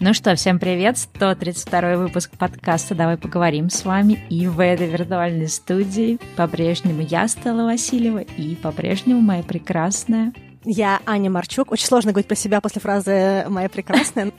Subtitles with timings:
[0.00, 0.98] Ну что, всем привет!
[0.98, 4.24] 132 выпуск подкаста «Давай поговорим» с вами.
[4.28, 10.32] И в этой виртуальной студии по-прежнему я, Стелла Васильева, и по-прежнему моя прекрасная
[10.64, 11.72] я Аня Марчук.
[11.72, 14.32] Очень сложно говорить про себя после фразы «моя прекрасная».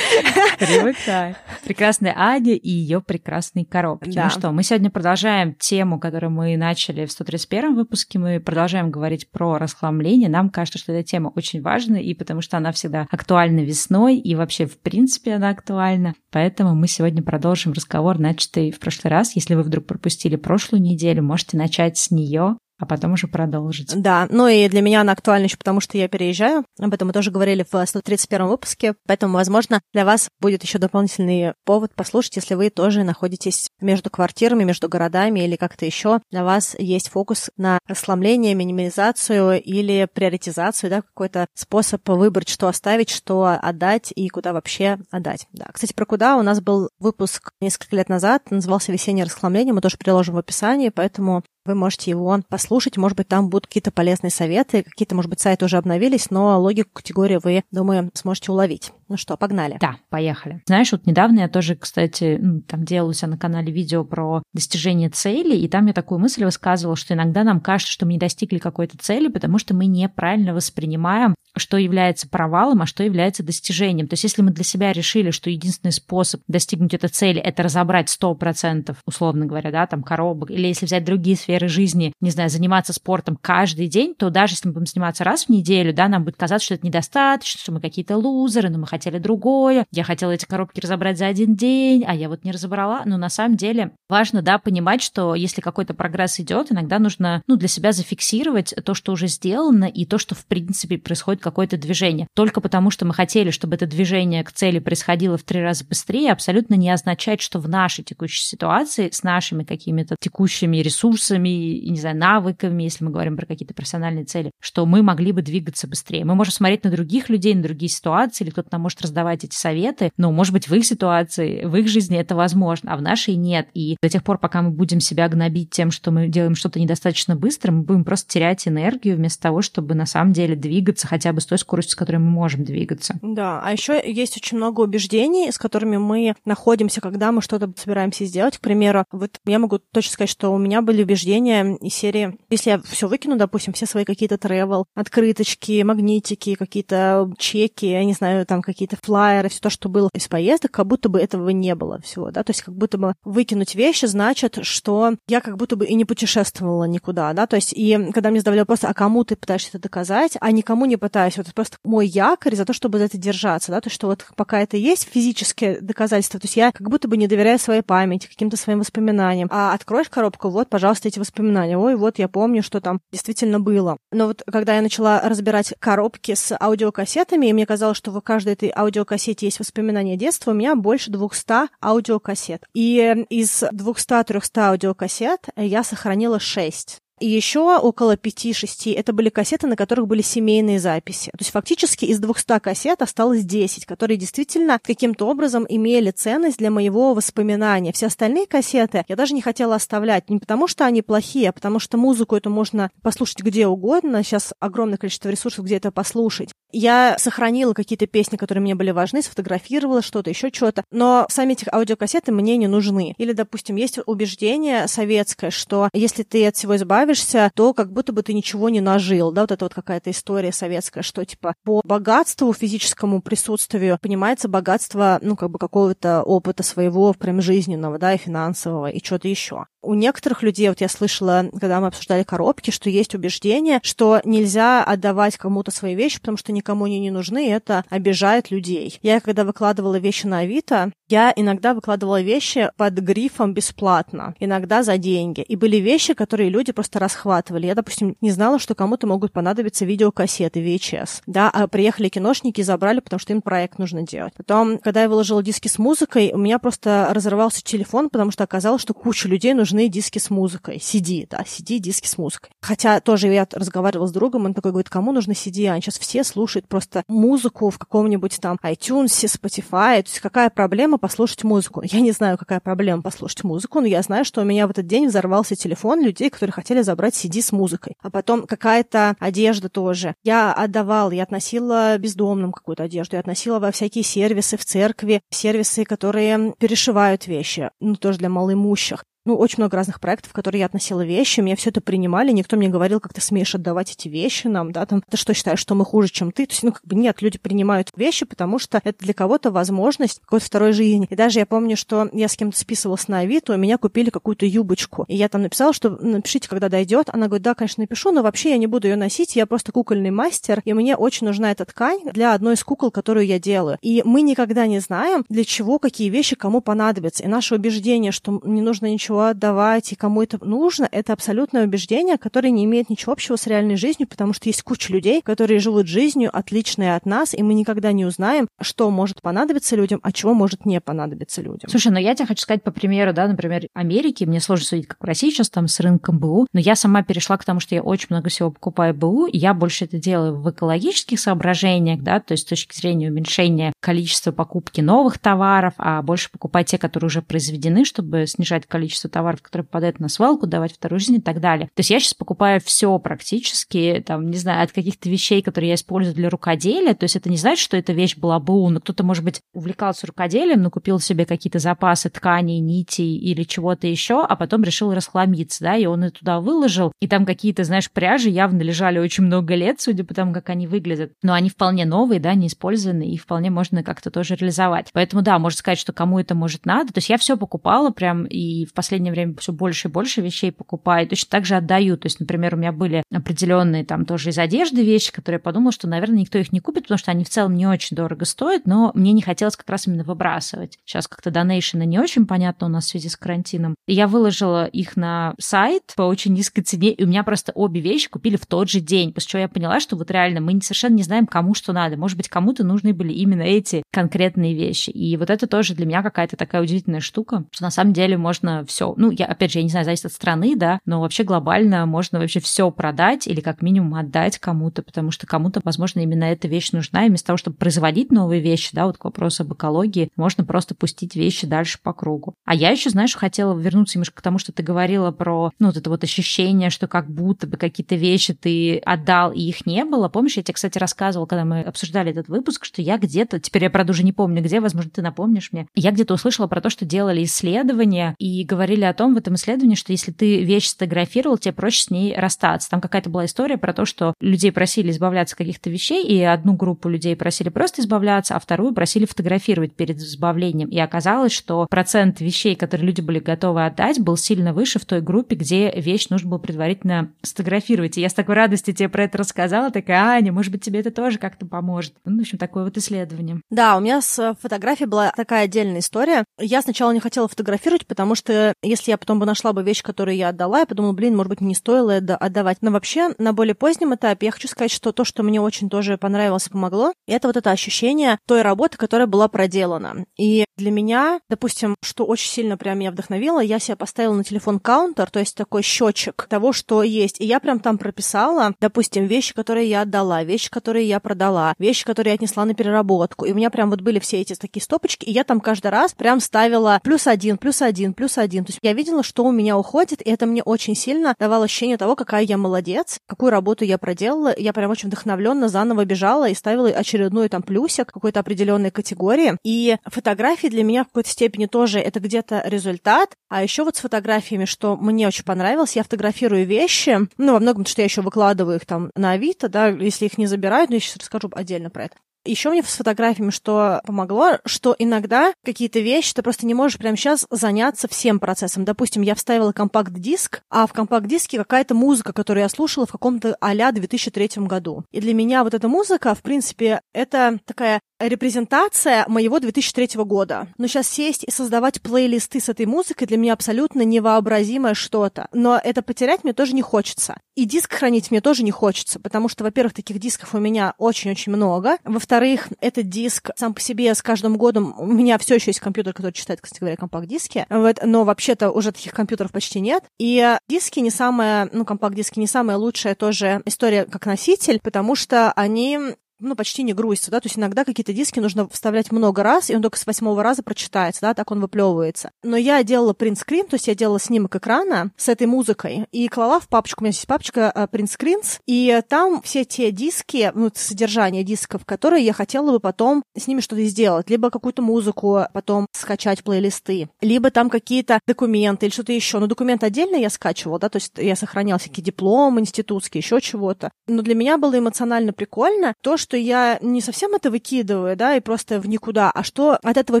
[0.58, 1.36] Привыкай.
[1.64, 4.10] Прекрасная Аня и ее прекрасные коробки.
[4.10, 4.24] Да.
[4.24, 8.18] Ну что, мы сегодня продолжаем тему, которую мы начали в 131 выпуске.
[8.18, 10.28] Мы продолжаем говорить про расхламление.
[10.28, 14.34] Нам кажется, что эта тема очень важна, и потому что она всегда актуальна весной, и
[14.34, 16.14] вообще, в принципе, она актуальна.
[16.30, 19.34] Поэтому мы сегодня продолжим разговор, начатый в прошлый раз.
[19.34, 23.92] Если вы вдруг пропустили прошлую неделю, можете начать с нее а потом уже продолжить.
[24.00, 26.64] Да, ну и для меня она актуальна еще потому, что я переезжаю.
[26.78, 31.54] Об этом мы тоже говорили в 131 выпуске, поэтому, возможно, для вас будет еще дополнительный
[31.64, 36.20] повод послушать, если вы тоже находитесь между квартирами, между городами или как-то еще.
[36.30, 43.10] Для вас есть фокус на расслабление, минимализацию или приоритизацию, да, какой-то способ выбрать, что оставить,
[43.10, 45.46] что отдать и куда вообще отдать.
[45.52, 45.66] Да.
[45.72, 49.96] Кстати, про куда у нас был выпуск несколько лет назад, назывался «Весеннее расхламление», мы тоже
[49.96, 54.82] приложим в описании, поэтому вы можете его послушать, может быть, там будут какие-то полезные советы,
[54.82, 58.92] какие-то, может быть, сайты уже обновились, но логику категории вы, думаю, сможете уловить.
[59.08, 59.76] Ну что, погнали.
[59.80, 60.62] Да, поехали.
[60.66, 64.42] Знаешь, вот недавно я тоже, кстати, ну, там делала у себя на канале видео про
[64.52, 68.18] достижение цели, и там я такую мысль высказывала, что иногда нам кажется, что мы не
[68.18, 74.08] достигли какой-то цели, потому что мы неправильно воспринимаем, что является провалом, а что является достижением.
[74.08, 78.08] То есть если мы для себя решили, что единственный способ достигнуть этой цели— это разобрать
[78.08, 82.92] 100%, условно говоря, да, там, коробок, или если взять другие сферы жизни, не знаю, заниматься
[82.92, 86.36] спортом каждый день, то даже если мы будем заниматься раз в неделю, да, нам будет
[86.36, 90.46] казаться, что это недостаточно, что мы какие-то лузеры, но мы хотели другое, я хотела эти
[90.46, 93.02] коробки разобрать за один день, а я вот не разобрала.
[93.04, 97.56] Но на самом деле важно, да, понимать, что если какой-то прогресс идет, иногда нужно, ну,
[97.56, 102.26] для себя зафиксировать то, что уже сделано, и то, что, в принципе, происходит какое-то движение.
[102.34, 106.32] Только потому, что мы хотели, чтобы это движение к цели происходило в три раза быстрее,
[106.32, 112.16] абсолютно не означает, что в нашей текущей ситуации с нашими какими-то текущими ресурсами, не знаю,
[112.16, 116.24] навыками, если мы говорим про какие-то профессиональные цели, что мы могли бы двигаться быстрее.
[116.24, 119.54] Мы можем смотреть на других людей, на другие ситуации, или кто-то нам может раздавать эти
[119.54, 123.34] советы, но, может быть, в их ситуации, в их жизни это возможно, а в нашей
[123.34, 123.68] нет.
[123.74, 127.34] И до тех пор, пока мы будем себя гнобить тем, что мы делаем что-то недостаточно
[127.34, 131.40] быстро, мы будем просто терять энергию вместо того, чтобы на самом деле двигаться хотя бы
[131.40, 133.18] с той скоростью, с которой мы можем двигаться.
[133.22, 138.24] Да, а еще есть очень много убеждений, с которыми мы находимся, когда мы что-то собираемся
[138.24, 138.58] сделать.
[138.58, 142.70] К примеру, вот я могу точно сказать, что у меня были убеждения из серии, если
[142.70, 148.46] я все выкину, допустим, все свои какие-то travel, открыточки, магнитики, какие-то чеки, я не знаю,
[148.46, 151.98] там какие-то флайеры, все то, что было из поездок, как будто бы этого не было
[152.02, 155.86] всего, да, то есть как будто бы выкинуть вещи значит, что я как будто бы
[155.86, 159.34] и не путешествовала никуда, да, то есть и когда мне задавали вопрос, а кому ты
[159.34, 162.98] пытаешься это доказать, а никому не пытаюсь, вот это просто мой якорь за то, чтобы
[162.98, 166.56] за это держаться, да, то есть что вот пока это есть физические доказательства, то есть
[166.56, 170.68] я как будто бы не доверяю своей памяти, каким-то своим воспоминаниям, а откроешь коробку, вот,
[170.68, 173.96] пожалуйста, эти воспоминания, ой, вот я помню, что там действительно было.
[174.12, 178.52] Но вот когда я начала разбирать коробки с аудиокассетами, и мне казалось, что в каждой
[178.52, 182.64] этой аудиокассете есть воспоминания детства, у меня больше 200 аудиокассет.
[182.74, 187.00] И из 200-300 аудиокассет я сохранила 6.
[187.18, 191.30] И еще около 5-6 это были кассеты, на которых были семейные записи.
[191.30, 196.70] То есть фактически из 200 кассет осталось 10, которые действительно каким-то образом имели ценность для
[196.70, 197.92] моего воспоминания.
[197.92, 200.28] Все остальные кассеты я даже не хотела оставлять.
[200.28, 204.22] Не потому, что они плохие, а потому что музыку эту можно послушать где угодно.
[204.22, 206.50] Сейчас огромное количество ресурсов, где это послушать.
[206.72, 210.84] Я сохранила какие-то песни, которые мне были важны, сфотографировала что-то, еще что-то.
[210.90, 213.14] Но сами эти аудиокассеты мне не нужны.
[213.16, 218.12] Или, допустим, есть убеждение советское, что если ты от всего избавишься, избавишься, то как будто
[218.12, 221.80] бы ты ничего не нажил, да, вот это вот какая-то история советская, что типа по
[221.84, 228.18] богатству, физическому присутствию понимается богатство, ну, как бы какого-то опыта своего прям жизненного, да, и
[228.18, 229.66] финансового, и что-то еще.
[229.86, 234.82] У некоторых людей, вот я слышала, когда мы обсуждали коробки, что есть убеждение, что нельзя
[234.82, 238.98] отдавать кому-то свои вещи, потому что никому они не нужны, и это обижает людей.
[239.02, 244.98] Я, когда выкладывала вещи на Авито, я иногда выкладывала вещи под грифом бесплатно, иногда за
[244.98, 245.42] деньги.
[245.42, 247.66] И были вещи, которые люди просто расхватывали.
[247.66, 251.22] Я, допустим, не знала, что кому-то могут понадобиться видеокассеты VHS.
[251.26, 254.34] Да, а приехали киношники и забрали, потому что им проект нужно делать.
[254.36, 258.82] Потом, когда я выложила диски с музыкой, у меня просто разорвался телефон, потому что оказалось,
[258.82, 262.50] что куча людей нужны нужны диски с музыкой, CD, да, CD, диски с музыкой.
[262.62, 265.68] Хотя тоже я разговаривала с другом, он такой говорит, кому нужны CD?
[265.68, 270.02] Они сейчас все слушают просто музыку в каком-нибудь там iTunes, Spotify.
[270.02, 271.82] То есть какая проблема послушать музыку?
[271.84, 274.86] Я не знаю, какая проблема послушать музыку, но я знаю, что у меня в этот
[274.86, 277.94] день взорвался телефон людей, которые хотели забрать CD с музыкой.
[278.02, 280.14] А потом какая-то одежда тоже.
[280.24, 285.84] Я отдавала, я относила бездомным какую-то одежду, я относила во всякие сервисы в церкви, сервисы,
[285.84, 290.66] которые перешивают вещи, ну, тоже для малоимущих ну, очень много разных проектов, в которые я
[290.66, 294.46] относила вещи, меня все это принимали, никто мне говорил, как ты смеешь отдавать эти вещи
[294.46, 296.46] нам, да, там, ты что считаешь, что мы хуже, чем ты?
[296.46, 300.20] То есть, ну, как бы нет, люди принимают вещи, потому что это для кого-то возможность
[300.20, 301.06] какой-то второй жизни.
[301.10, 304.46] И даже я помню, что я с кем-то списывалась на Авито, у меня купили какую-то
[304.46, 305.04] юбочку.
[305.08, 307.08] И я там написала, что напишите, когда дойдет.
[307.12, 310.10] Она говорит, да, конечно, напишу, но вообще я не буду ее носить, я просто кукольный
[310.10, 313.78] мастер, и мне очень нужна эта ткань для одной из кукол, которую я делаю.
[313.82, 317.24] И мы никогда не знаем, для чего какие вещи кому понадобятся.
[317.24, 322.18] И наше убеждение, что не нужно ничего отдавать, и кому это нужно, это абсолютное убеждение,
[322.18, 325.86] которое не имеет ничего общего с реальной жизнью, потому что есть куча людей, которые живут
[325.86, 330.34] жизнью, отличной от нас, и мы никогда не узнаем, что может понадобиться людям, а чего
[330.34, 331.68] может не понадобиться людям.
[331.70, 335.00] Слушай, ну я тебе хочу сказать по примеру, да, например, Америки, мне сложно судить, как
[335.00, 337.82] в России сейчас там с рынком БУ, но я сама перешла к тому, что я
[337.82, 342.32] очень много всего покупаю БУ, и я больше это делаю в экологических соображениях, да, то
[342.32, 347.22] есть с точки зрения уменьшения количества покупки новых товаров, а больше покупать те, которые уже
[347.22, 351.68] произведены, чтобы снижать количество товаров, которые попадают на свалку, давать вторую жизнь и так далее.
[351.74, 355.74] То есть я сейчас покупаю все практически, там, не знаю, от каких-то вещей, которые я
[355.74, 356.94] использую для рукоделия.
[356.94, 360.06] То есть это не значит, что эта вещь была БУ, но кто-то, может быть, увлекался
[360.06, 365.64] рукоделием, но купил себе какие-то запасы тканей, нитей или чего-то еще, а потом решил расхламиться,
[365.64, 366.92] да, и он это туда выложил.
[367.00, 370.66] И там какие-то, знаешь, пряжи явно лежали очень много лет, судя по тому, как они
[370.66, 371.12] выглядят.
[371.22, 374.90] Но они вполне новые, да, не использованные, и вполне можно как-то тоже реализовать.
[374.92, 376.92] Поэтому, да, можно сказать, что кому это может надо.
[376.92, 380.50] То есть я все покупала прям, и в последнее время все больше и больше вещей
[380.50, 381.98] покупаю, точно так же отдаю.
[381.98, 385.70] То есть, например, у меня были определенные там тоже из одежды вещи, которые я подумала,
[385.70, 388.66] что, наверное, никто их не купит, потому что они в целом не очень дорого стоят,
[388.66, 390.78] но мне не хотелось как раз именно выбрасывать.
[390.86, 393.74] Сейчас как-то донейшены не очень понятно у нас в связи с карантином.
[393.86, 398.08] Я выложила их на сайт по очень низкой цене, и у меня просто обе вещи
[398.08, 401.02] купили в тот же день, после чего я поняла, что вот реально мы совершенно не
[401.02, 401.98] знаем, кому что надо.
[401.98, 404.88] Может быть, кому-то нужны были именно эти конкретные вещи.
[404.88, 408.64] И вот это тоже для меня какая-то такая удивительная штука, что на самом деле можно
[408.64, 408.85] все.
[408.96, 412.18] Ну, я опять же, я не знаю, зависит от страны, да, но вообще глобально можно
[412.18, 416.72] вообще все продать или как минимум отдать кому-то, потому что кому-то, возможно, именно эта вещь
[416.72, 420.44] нужна, и вместо того, чтобы производить новые вещи, да, вот к вопросу об экологии, можно
[420.44, 422.34] просто пустить вещи дальше по кругу.
[422.44, 425.76] А я еще, знаешь, хотела вернуться немножко к тому, что ты говорила про, ну, вот
[425.76, 430.08] это вот ощущение, что как будто бы какие-то вещи ты отдал, и их не было.
[430.08, 433.70] Помнишь, я тебе, кстати, рассказывала, когда мы обсуждали этот выпуск, что я где-то, теперь я,
[433.70, 436.84] правда, уже не помню, где, возможно, ты напомнишь мне, я где-то услышала про то, что
[436.84, 441.52] делали исследования и говорили о том в этом исследовании, что если ты вещь сфотографировал, тебе
[441.52, 442.68] проще с ней расстаться.
[442.70, 446.54] Там какая-то была история про то, что людей просили избавляться от каких-то вещей, и одну
[446.54, 450.68] группу людей просили просто избавляться, а вторую просили фотографировать перед избавлением.
[450.68, 455.00] И оказалось, что процент вещей, которые люди были готовы отдать, был сильно выше в той
[455.00, 457.98] группе, где вещь нужно было предварительно сфотографировать.
[457.98, 460.90] И я с такой радостью тебе про это рассказала, такая, Аня, может быть, тебе это
[460.90, 461.94] тоже как-то поможет.
[462.04, 463.40] Ну, в общем, такое вот исследование.
[463.50, 466.24] Да, у меня с фотографией была такая отдельная история.
[466.38, 470.16] Я сначала не хотела фотографировать, потому что если я потом бы нашла бы вещь, которую
[470.16, 472.58] я отдала, я подумала, блин, может быть, не стоило это отдавать.
[472.60, 475.98] Но вообще, на более позднем этапе я хочу сказать, что то, что мне очень тоже
[475.98, 480.06] понравилось и помогло, это вот это ощущение той работы, которая была проделана.
[480.18, 484.58] И для меня, допустим, что очень сильно прям меня вдохновило, я себе поставила на телефон
[484.58, 487.20] каунтер, то есть такой счетчик того, что есть.
[487.20, 491.84] И я прям там прописала, допустим, вещи, которые я отдала, вещи, которые я продала, вещи,
[491.84, 493.26] которые я отнесла на переработку.
[493.26, 495.92] И у меня прям вот были все эти такие стопочки, и я там каждый раз
[495.92, 498.45] прям ставила плюс один, плюс один, плюс один.
[498.46, 501.76] То есть я видела, что у меня уходит, и это мне очень сильно давало ощущение
[501.76, 504.34] того, какая я молодец, какую работу я проделала.
[504.36, 509.36] Я прям очень вдохновленно заново бежала и ставила очередной там плюсик какой-то определенной категории.
[509.44, 513.16] И фотографии для меня в какой-то степени тоже это где-то результат.
[513.28, 517.66] А еще вот с фотографиями, что мне очень понравилось, я фотографирую вещи, ну, во многом,
[517.66, 520.80] что я еще выкладываю их там на Авито, да, если их не забирают, но я
[520.80, 521.96] сейчас расскажу отдельно про это.
[522.26, 526.96] Еще мне с фотографиями что помогло, что иногда какие-то вещи ты просто не можешь прямо
[526.96, 528.64] сейчас заняться всем процессом.
[528.64, 533.72] Допустим, я вставила компакт-диск, а в компакт-диске какая-то музыка, которую я слушала в каком-то а-ля
[533.72, 534.84] 2003 году.
[534.90, 540.48] И для меня вот эта музыка, в принципе, это такая репрезентация моего 2003 года.
[540.58, 545.28] Но сейчас сесть и создавать плейлисты с этой музыкой для меня абсолютно невообразимое что-то.
[545.32, 547.18] Но это потерять мне тоже не хочется.
[547.34, 551.32] И диск хранить мне тоже не хочется, потому что, во-первых, таких дисков у меня очень-очень
[551.32, 551.76] много.
[551.84, 554.74] Во-вторых, этот диск сам по себе с каждым годом...
[554.78, 557.46] У меня все еще есть компьютер, который читает, кстати говоря, компакт-диски.
[557.50, 559.84] Вот, но вообще-то уже таких компьютеров почти нет.
[559.98, 565.32] И диски не самая, ну, компакт-диски не самая лучшая тоже история как носитель, потому что
[565.32, 565.78] они
[566.20, 569.56] ну, почти не грузится, да, то есть иногда какие-то диски нужно вставлять много раз, и
[569.56, 572.10] он только с восьмого раза прочитается, да, так он выплевывается.
[572.22, 576.40] Но я делала принтскрин, то есть я делала снимок экрана с этой музыкой и клала
[576.40, 581.22] в папочку, у меня есть папочка uh, принтскринс, и там все те диски, ну, содержание
[581.22, 586.24] дисков, которые я хотела бы потом с ними что-то сделать, либо какую-то музыку потом скачать
[586.24, 589.18] плейлисты, либо там какие-то документы или что-то еще.
[589.18, 593.70] Но документы отдельно я скачивала, да, то есть я сохраняла всякие дипломы институтские, еще чего-то.
[593.86, 598.20] Но для меня было эмоционально прикольно то, что я не совсем это выкидываю, да, и
[598.20, 600.00] просто в никуда, а что от этого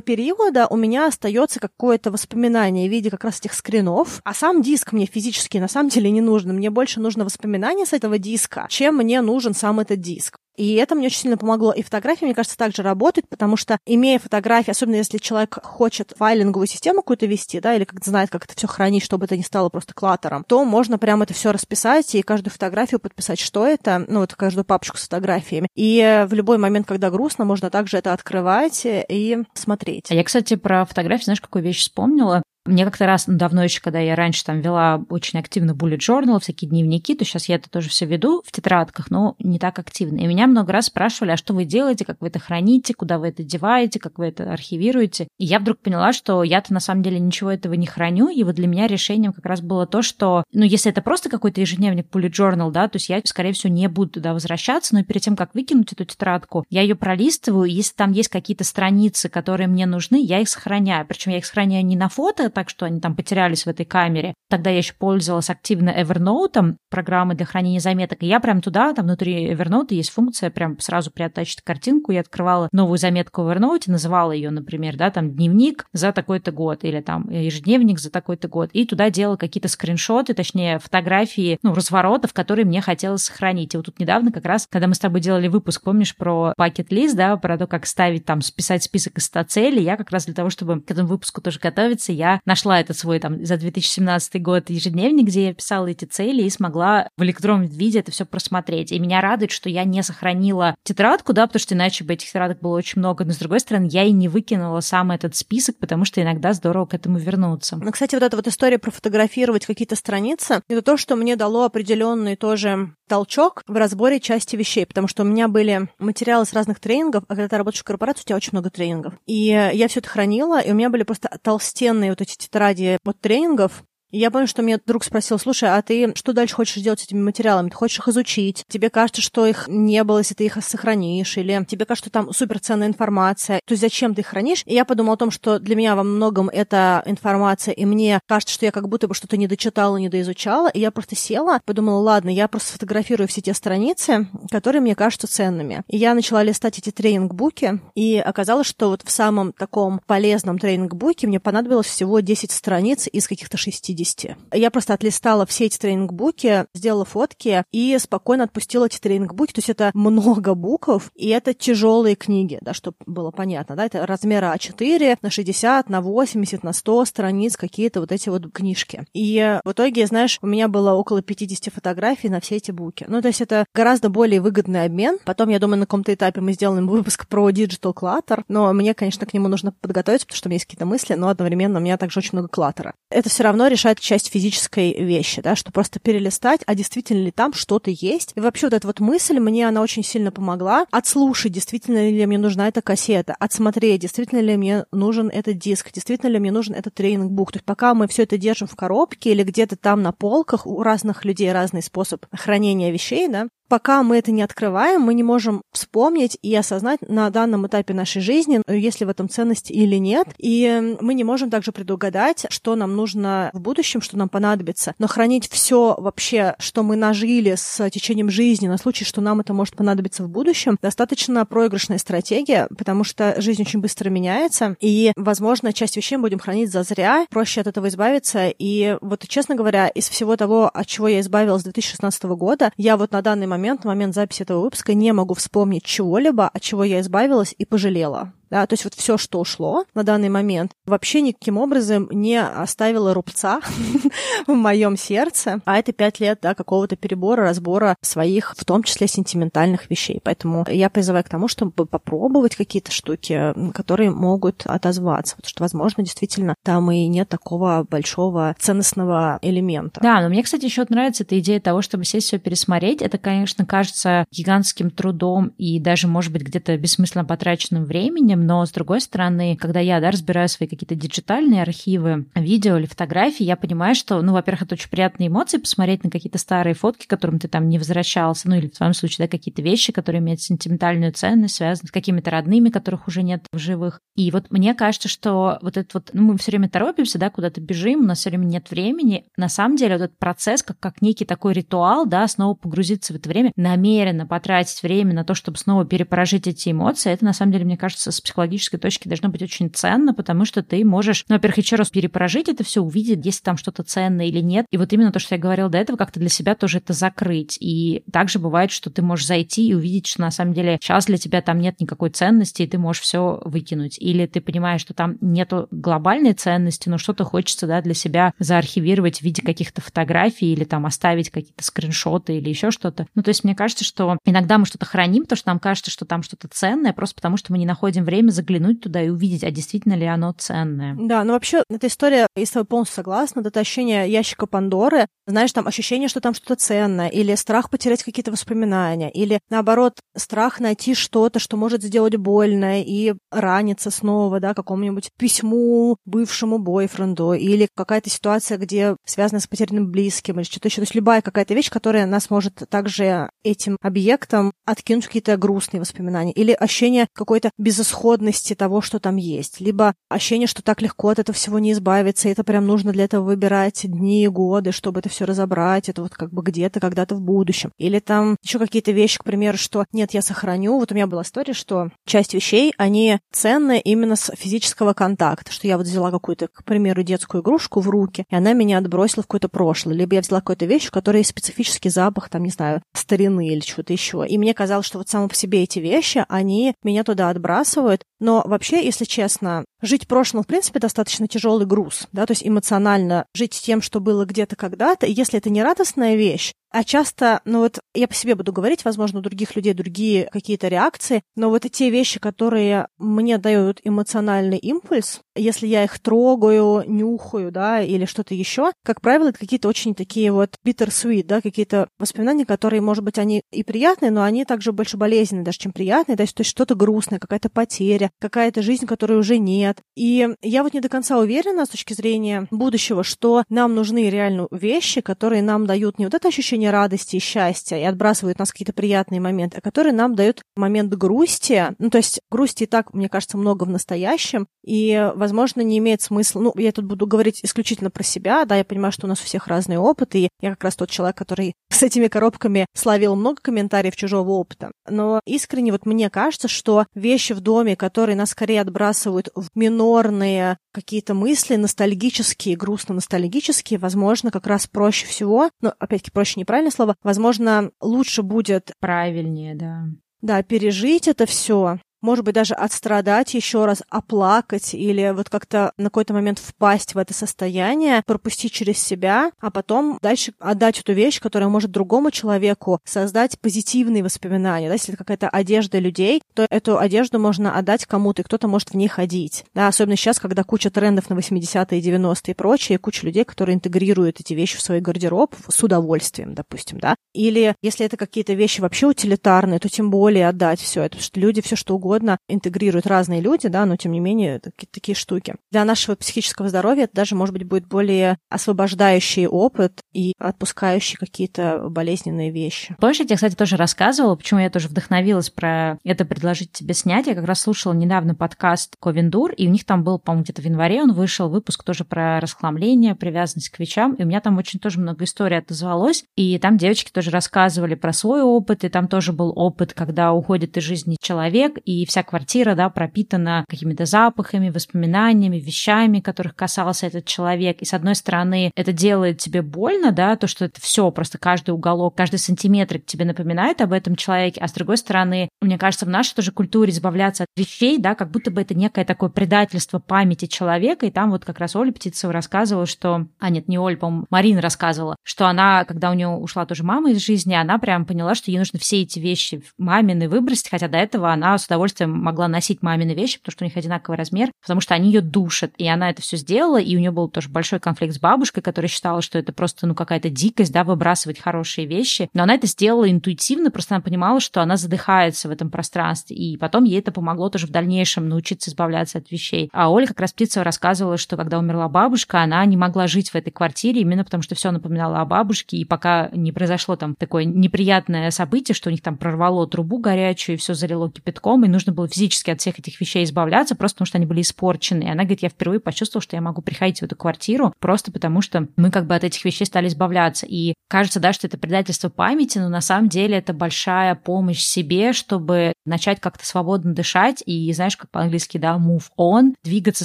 [0.00, 4.92] периода у меня остается какое-то воспоминание в виде как раз этих скринов, а сам диск
[4.92, 6.54] мне физически на самом деле не нужен.
[6.54, 10.38] Мне больше нужно воспоминание с этого диска, чем мне нужен сам этот диск.
[10.56, 11.72] И это мне очень сильно помогло.
[11.72, 16.66] И фотографии, мне кажется, также работают, потому что, имея фотографии, особенно если человек хочет файлинговую
[16.66, 19.68] систему какую-то вести, да, или как знает, как это все хранить, чтобы это не стало
[19.68, 24.20] просто клаттером, то можно прямо это все расписать и каждую фотографию подписать, что это, ну
[24.20, 25.68] вот каждую папочку с фотографиями.
[25.74, 30.10] И в любой момент, когда грустно, можно также это открывать и смотреть.
[30.10, 32.42] А я, кстати, про фотографии, знаешь, какую вещь вспомнила?
[32.66, 36.40] Мне как-то раз, ну, давно еще, когда я раньше там вела очень активно bullet journal,
[36.40, 40.18] всякие дневники, то сейчас я это тоже все веду в тетрадках, но не так активно.
[40.20, 43.28] И меня много раз спрашивали, а что вы делаете, как вы это храните, куда вы
[43.28, 45.28] это деваете, как вы это архивируете.
[45.38, 48.54] И я вдруг поняла, что я-то на самом деле ничего этого не храню, и вот
[48.54, 52.30] для меня решением как раз было то, что, ну, если это просто какой-то ежедневник bullet
[52.30, 55.54] journal, да, то есть я, скорее всего, не буду туда возвращаться, но перед тем, как
[55.54, 60.22] выкинуть эту тетрадку, я ее пролистываю, и если там есть какие-то страницы, которые мне нужны,
[60.22, 61.06] я их сохраняю.
[61.06, 64.32] Причем я их сохраняю не на фото, так что они там потерялись в этой камере.
[64.48, 69.04] Тогда я еще пользовалась активно Evernote, программой для хранения заметок, и я прям туда, там
[69.04, 74.32] внутри Evernote есть функция прям сразу приоттачить картинку, я открывала новую заметку в Evernote, называла
[74.32, 78.86] ее, например, да, там дневник за такой-то год или там ежедневник за такой-то год, и
[78.86, 83.74] туда делала какие-то скриншоты, точнее фотографии, ну, разворотов, которые мне хотелось сохранить.
[83.74, 87.16] И вот тут недавно как раз, когда мы с тобой делали выпуск, помнишь, про пакет-лист,
[87.16, 90.32] да, про то, как ставить там, списать список из 100 целей, я как раз для
[90.32, 94.70] того, чтобы к этому выпуску тоже готовиться, я нашла этот свой там за 2017 год
[94.70, 98.92] ежедневник, где я писала эти цели и смогла в электронном виде это все просмотреть.
[98.92, 102.60] И меня радует, что я не сохранила тетрадку, да, потому что иначе бы этих тетрадок
[102.60, 103.24] было очень много.
[103.24, 106.86] Но, с другой стороны, я и не выкинула сам этот список, потому что иногда здорово
[106.86, 107.76] к этому вернуться.
[107.76, 111.64] Ну, кстати, вот эта вот история про фотографировать какие-то страницы, это то, что мне дало
[111.64, 116.80] определенный тоже толчок в разборе части вещей, потому что у меня были материалы с разных
[116.80, 119.14] тренингов, а когда ты работаешь в корпорации, у тебя очень много тренингов.
[119.26, 123.20] И я все это хранила, и у меня были просто толстенные вот эти тетради от
[123.20, 127.04] тренингов, я помню, что мне друг спросил, слушай, а ты что дальше хочешь делать с
[127.04, 127.68] этими материалами?
[127.68, 128.64] Ты хочешь их изучить?
[128.68, 131.36] Тебе кажется, что их не было, если ты их сохранишь?
[131.36, 133.60] Или тебе кажется, что там суперценная информация?
[133.64, 134.62] То есть зачем ты их хранишь?
[134.66, 138.54] И я подумала о том, что для меня во многом это информация, и мне кажется,
[138.54, 140.68] что я как будто бы что-то не дочитала, не доизучала.
[140.68, 145.26] И я просто села, подумала, ладно, я просто сфотографирую все те страницы, которые мне кажутся
[145.26, 145.82] ценными.
[145.88, 151.26] И я начала листать эти тренинг-буки, и оказалось, что вот в самом таком полезном тренинг-буке
[151.26, 154.36] мне понадобилось всего 10 страниц из каких-то 60 50.
[154.52, 159.52] Я просто отлистала все эти тренинг-буки, сделала фотки и спокойно отпустила эти тренинг-буки.
[159.52, 164.06] То есть это много букв, и это тяжелые книги, да, чтобы было понятно, да, это
[164.06, 169.04] размера А4 на 60, на 80, на 100 страниц, какие-то вот эти вот книжки.
[169.14, 173.06] И в итоге, знаешь, у меня было около 50 фотографий на все эти буки.
[173.08, 175.18] Ну, то есть это гораздо более выгодный обмен.
[175.24, 179.26] Потом, я думаю, на каком-то этапе мы сделаем выпуск про Digital Clutter, но мне, конечно,
[179.26, 181.96] к нему нужно подготовиться, потому что у меня есть какие-то мысли, но одновременно у меня
[181.96, 182.94] также очень много клаттера.
[183.10, 187.30] Это все равно решает решает часть физической вещи, да, что просто перелистать, а действительно ли
[187.30, 188.32] там что-то есть.
[188.34, 190.86] И вообще вот эта вот мысль, мне она очень сильно помогла.
[190.90, 196.30] Отслушать, действительно ли мне нужна эта кассета, отсмотреть, действительно ли мне нужен этот диск, действительно
[196.30, 197.52] ли мне нужен этот тренинг-бук.
[197.52, 200.82] То есть пока мы все это держим в коробке или где-то там на полках, у
[200.82, 205.62] разных людей разный способ хранения вещей, да, пока мы это не открываем, мы не можем
[205.72, 210.28] вспомнить и осознать на данном этапе нашей жизни, есть ли в этом ценность или нет.
[210.38, 214.94] И мы не можем также предугадать, что нам нужно в будущем, что нам понадобится.
[214.98, 219.52] Но хранить все вообще, что мы нажили с течением жизни на случай, что нам это
[219.52, 225.72] может понадобиться в будущем, достаточно проигрышная стратегия, потому что жизнь очень быстро меняется, и, возможно,
[225.72, 228.48] часть вещей мы будем хранить за зря, проще от этого избавиться.
[228.48, 232.96] И вот, честно говоря, из всего того, от чего я избавилась с 2016 года, я
[232.96, 236.62] вот на данный момент момент, на момент записи этого выпуска, не могу вспомнить чего-либо, от
[236.62, 240.72] чего я избавилась и пожалела да, то есть вот все, что ушло на данный момент,
[240.86, 243.60] вообще никаким образом не оставило рубца
[244.46, 249.08] в моем сердце, а это пять лет, да, какого-то перебора, разбора своих, в том числе
[249.08, 250.20] сентиментальных вещей.
[250.22, 256.02] Поэтому я призываю к тому, чтобы попробовать какие-то штуки, которые могут отозваться, потому что, возможно,
[256.02, 260.00] действительно там и нет такого большого ценностного элемента.
[260.00, 263.02] Да, но мне, кстати, еще нравится эта идея того, чтобы сесть все пересмотреть.
[263.02, 268.64] Это, конечно, кажется гигантским трудом и даже, может быть, где-то бессмысленно потраченным временем, временем, но
[268.64, 273.56] с другой стороны, когда я, да, разбираю свои какие-то диджитальные архивы, видео или фотографии, я
[273.56, 277.38] понимаю, что, ну, во-первых, это очень приятные эмоции, посмотреть на какие-то старые фотки, к которым
[277.38, 281.12] ты там не возвращался, ну, или в твоем случае, да, какие-то вещи, которые имеют сентиментальную
[281.12, 284.00] ценность, связаны с какими-то родными, которых уже нет в живых.
[284.16, 287.60] И вот мне кажется, что вот это вот, ну, мы все время торопимся, да, куда-то
[287.60, 289.24] бежим, у нас все время нет времени.
[289.36, 293.16] На самом деле вот этот процесс, как, как некий такой ритуал, да, снова погрузиться в
[293.16, 297.52] это время, намеренно потратить время на то, чтобы снова перепрожить эти эмоции, это на самом
[297.52, 301.36] деле, мне кажется, с психологической точки должно быть очень ценно, потому что ты можешь, ну,
[301.36, 304.66] во-первых, еще раз перепрожить это все, увидеть, есть там что-то ценное или нет.
[304.70, 307.56] И вот именно то, что я говорила до этого, как-то для себя тоже это закрыть.
[307.60, 311.16] И также бывает, что ты можешь зайти и увидеть, что на самом деле сейчас для
[311.16, 313.96] тебя там нет никакой ценности, и ты можешь все выкинуть.
[313.98, 319.18] Или ты понимаешь, что там нету глобальной ценности, но что-то хочется, да, для себя заархивировать
[319.18, 323.06] в виде каких-то фотографий или там оставить какие-то скриншоты или еще что-то.
[323.14, 326.04] Ну, то есть мне кажется, что иногда мы что-то храним, потому что нам кажется, что
[326.04, 329.44] там что-то ценное, просто потому что мы не находим время время заглянуть туда и увидеть,
[329.44, 330.96] а действительно ли оно ценное.
[330.98, 335.52] Да, ну вообще, эта история, я с тобой полностью согласна, это ощущение ящика Пандоры, знаешь,
[335.52, 340.94] там ощущение, что там что-то ценное, или страх потерять какие-то воспоминания, или наоборот, страх найти
[340.94, 348.10] что-то, что может сделать больно и раниться снова, да, какому-нибудь письму бывшему бойфренду, или какая-то
[348.10, 350.76] ситуация, где связана с потерянным близким, или что-то еще.
[350.76, 356.32] То есть любая какая-то вещь, которая нас может также этим объектом откинуть какие-то грустные воспоминания,
[356.32, 361.18] или ощущение какой-то безысходности трудности того, что там есть, либо ощущение, что так легко от
[361.18, 365.00] этого всего не избавиться, и это прям нужно для этого выбирать дни и годы, чтобы
[365.00, 367.72] это все разобрать, это вот как бы где-то, когда-то в будущем.
[367.78, 370.78] Или там еще какие-то вещи, к примеру, что нет, я сохраню.
[370.78, 375.66] Вот у меня была история, что часть вещей, они ценны именно с физического контакта, что
[375.66, 379.26] я вот взяла какую-то, к примеру, детскую игрушку в руки, и она меня отбросила в
[379.26, 379.94] какое-то прошлое.
[379.94, 383.92] Либо я взяла какую-то вещь, у которой специфический запах, там, не знаю, старины или чего-то
[383.92, 384.24] еще.
[384.26, 388.42] И мне казалось, что вот само по себе эти вещи, они меня туда отбрасывают, но
[388.46, 393.52] вообще, если честно, жить прошлым, в принципе, достаточно тяжелый груз, да, то есть эмоционально жить
[393.52, 398.06] тем, что было где-то когда-то, если это не радостная вещь, а часто, ну вот я
[398.06, 402.20] по себе буду говорить, возможно, у других людей другие какие-то реакции, но вот эти вещи,
[402.20, 409.00] которые мне дают эмоциональный импульс, если я их трогаю, нюхаю, да, или что-то еще, как
[409.00, 413.62] правило, это какие-то очень такие вот bittersweet, да, какие-то воспоминания, которые, может быть, они и
[413.62, 417.48] приятные, но они также больше болезненные даже, чем приятные, есть, то есть что-то грустное, какая-то
[417.48, 419.80] потеря, какая-то жизнь, которой уже нет.
[419.96, 424.48] И я вот не до конца уверена с точки зрения будущего, что нам нужны реально
[424.50, 428.50] вещи, которые нам дают не вот это ощущение ощущение радости и счастья и отбрасывают нас
[428.50, 431.74] какие-то приятные моменты, а которые нам дают момент грусти.
[431.78, 436.02] Ну, то есть грусти и так, мне кажется, много в настоящем, и, возможно, не имеет
[436.02, 436.40] смысла...
[436.40, 439.24] Ну, я тут буду говорить исключительно про себя, да, я понимаю, что у нас у
[439.24, 443.40] всех разные опыты, и я как раз тот человек, который с этими коробками словил много
[443.42, 444.72] комментариев чужого опыта.
[444.88, 450.58] Но искренне вот мне кажется, что вещи в доме, которые нас скорее отбрасывают в минорные
[450.72, 457.72] какие-то мысли, ностальгические, грустно-ностальгические, возможно, как раз проще всего, но, опять-таки, проще неправильное слово, возможно,
[457.80, 458.72] лучше будет...
[458.78, 459.86] Правильнее, да.
[460.22, 465.86] Да, пережить это все, может быть, даже отстрадать еще раз, оплакать или вот как-то на
[465.86, 471.20] какой-то момент впасть в это состояние, пропустить через себя, а потом дальше отдать эту вещь,
[471.20, 474.68] которая может другому человеку создать позитивные воспоминания.
[474.68, 474.74] Да?
[474.74, 478.74] Если это какая-то одежда людей, то эту одежду можно отдать кому-то, и кто-то может в
[478.74, 479.44] ней ходить.
[479.52, 479.66] Да?
[479.66, 484.32] Особенно сейчас, когда куча трендов на 80-е, 90-е и прочее, куча людей, которые интегрируют эти
[484.32, 486.94] вещи в свой гардероб с удовольствием, допустим, да.
[487.14, 491.18] Или если это какие-то вещи вообще утилитарные, то тем более отдать все это, потому что
[491.18, 494.94] люди все что угодно угодно интегрируют разные люди, да, но тем не менее такие, такие
[494.94, 495.34] штуки.
[495.50, 501.68] Для нашего психического здоровья это даже, может быть, будет более освобождающий опыт и отпускающий какие-то
[501.68, 502.76] болезненные вещи.
[502.78, 507.06] Помнишь, я тебе, кстати, тоже рассказывала, почему я тоже вдохновилась про это предложить тебе снять.
[507.06, 510.44] Я как раз слушала недавно подкаст Ковендур, и у них там был, по-моему, где-то в
[510.44, 514.60] январе он вышел выпуск тоже про расхламление, привязанность к вещам, и у меня там очень
[514.60, 519.12] тоже много историй отозвалось, и там девочки тоже рассказывали про свой опыт, и там тоже
[519.12, 525.36] был опыт, когда уходит из жизни человек, и вся квартира, да, пропитана какими-то запахами, воспоминаниями,
[525.36, 527.60] вещами, которых касался этот человек.
[527.60, 531.50] И с одной стороны, это делает тебе больно, да, то, что это все, просто каждый
[531.50, 535.88] уголок, каждый сантиметрик тебе напоминает об этом человеке, а с другой стороны, мне кажется, в
[535.88, 540.26] нашей тоже культуре избавляться от вещей, да, как будто бы это некое такое предательство памяти
[540.26, 543.06] человека, и там вот как раз Оля Птицева рассказывала, что...
[543.18, 546.92] А, нет, не Оля, по-моему, Марина рассказывала, что она, когда у нее ушла тоже мама
[546.92, 550.78] из жизни, она прям поняла, что ей нужно все эти вещи мамины выбросить, хотя до
[550.78, 554.60] этого она с удовольствием могла носить мамины вещи, потому что у них одинаковый размер, потому
[554.60, 555.52] что они ее душат.
[555.58, 558.68] И она это все сделала, и у нее был тоже большой конфликт с бабушкой, которая
[558.68, 562.08] считала, что это просто, ну, какая-то дикость, да, выбрасывать хорошие вещи.
[562.14, 566.16] Но она это сделала интуитивно, просто она понимала, что она задыхается в этом пространстве.
[566.16, 569.50] И потом ей это помогло тоже в дальнейшем научиться избавляться от вещей.
[569.52, 573.14] А Оля как раз Птицева рассказывала, что когда умерла бабушка, она не могла жить в
[573.14, 577.24] этой квартире именно потому, что все напоминало о бабушке, и пока не произошло там такое
[577.24, 581.72] неприятное событие, что у них там прорвало трубу горячую, и все залило кипятком, и нужно
[581.72, 584.84] было физически от всех этих вещей избавляться, просто потому что они были испорчены.
[584.84, 588.20] И она говорит, я впервые почувствовала, что я могу приходить в эту квартиру просто потому,
[588.20, 590.26] что мы как бы от этих вещей стали избавляться.
[590.26, 594.92] И кажется, да, что это предательство памяти, но на самом деле это большая помощь себе,
[594.92, 599.84] чтобы начать как-то свободно дышать и, знаешь, как по-английски, да, move on, двигаться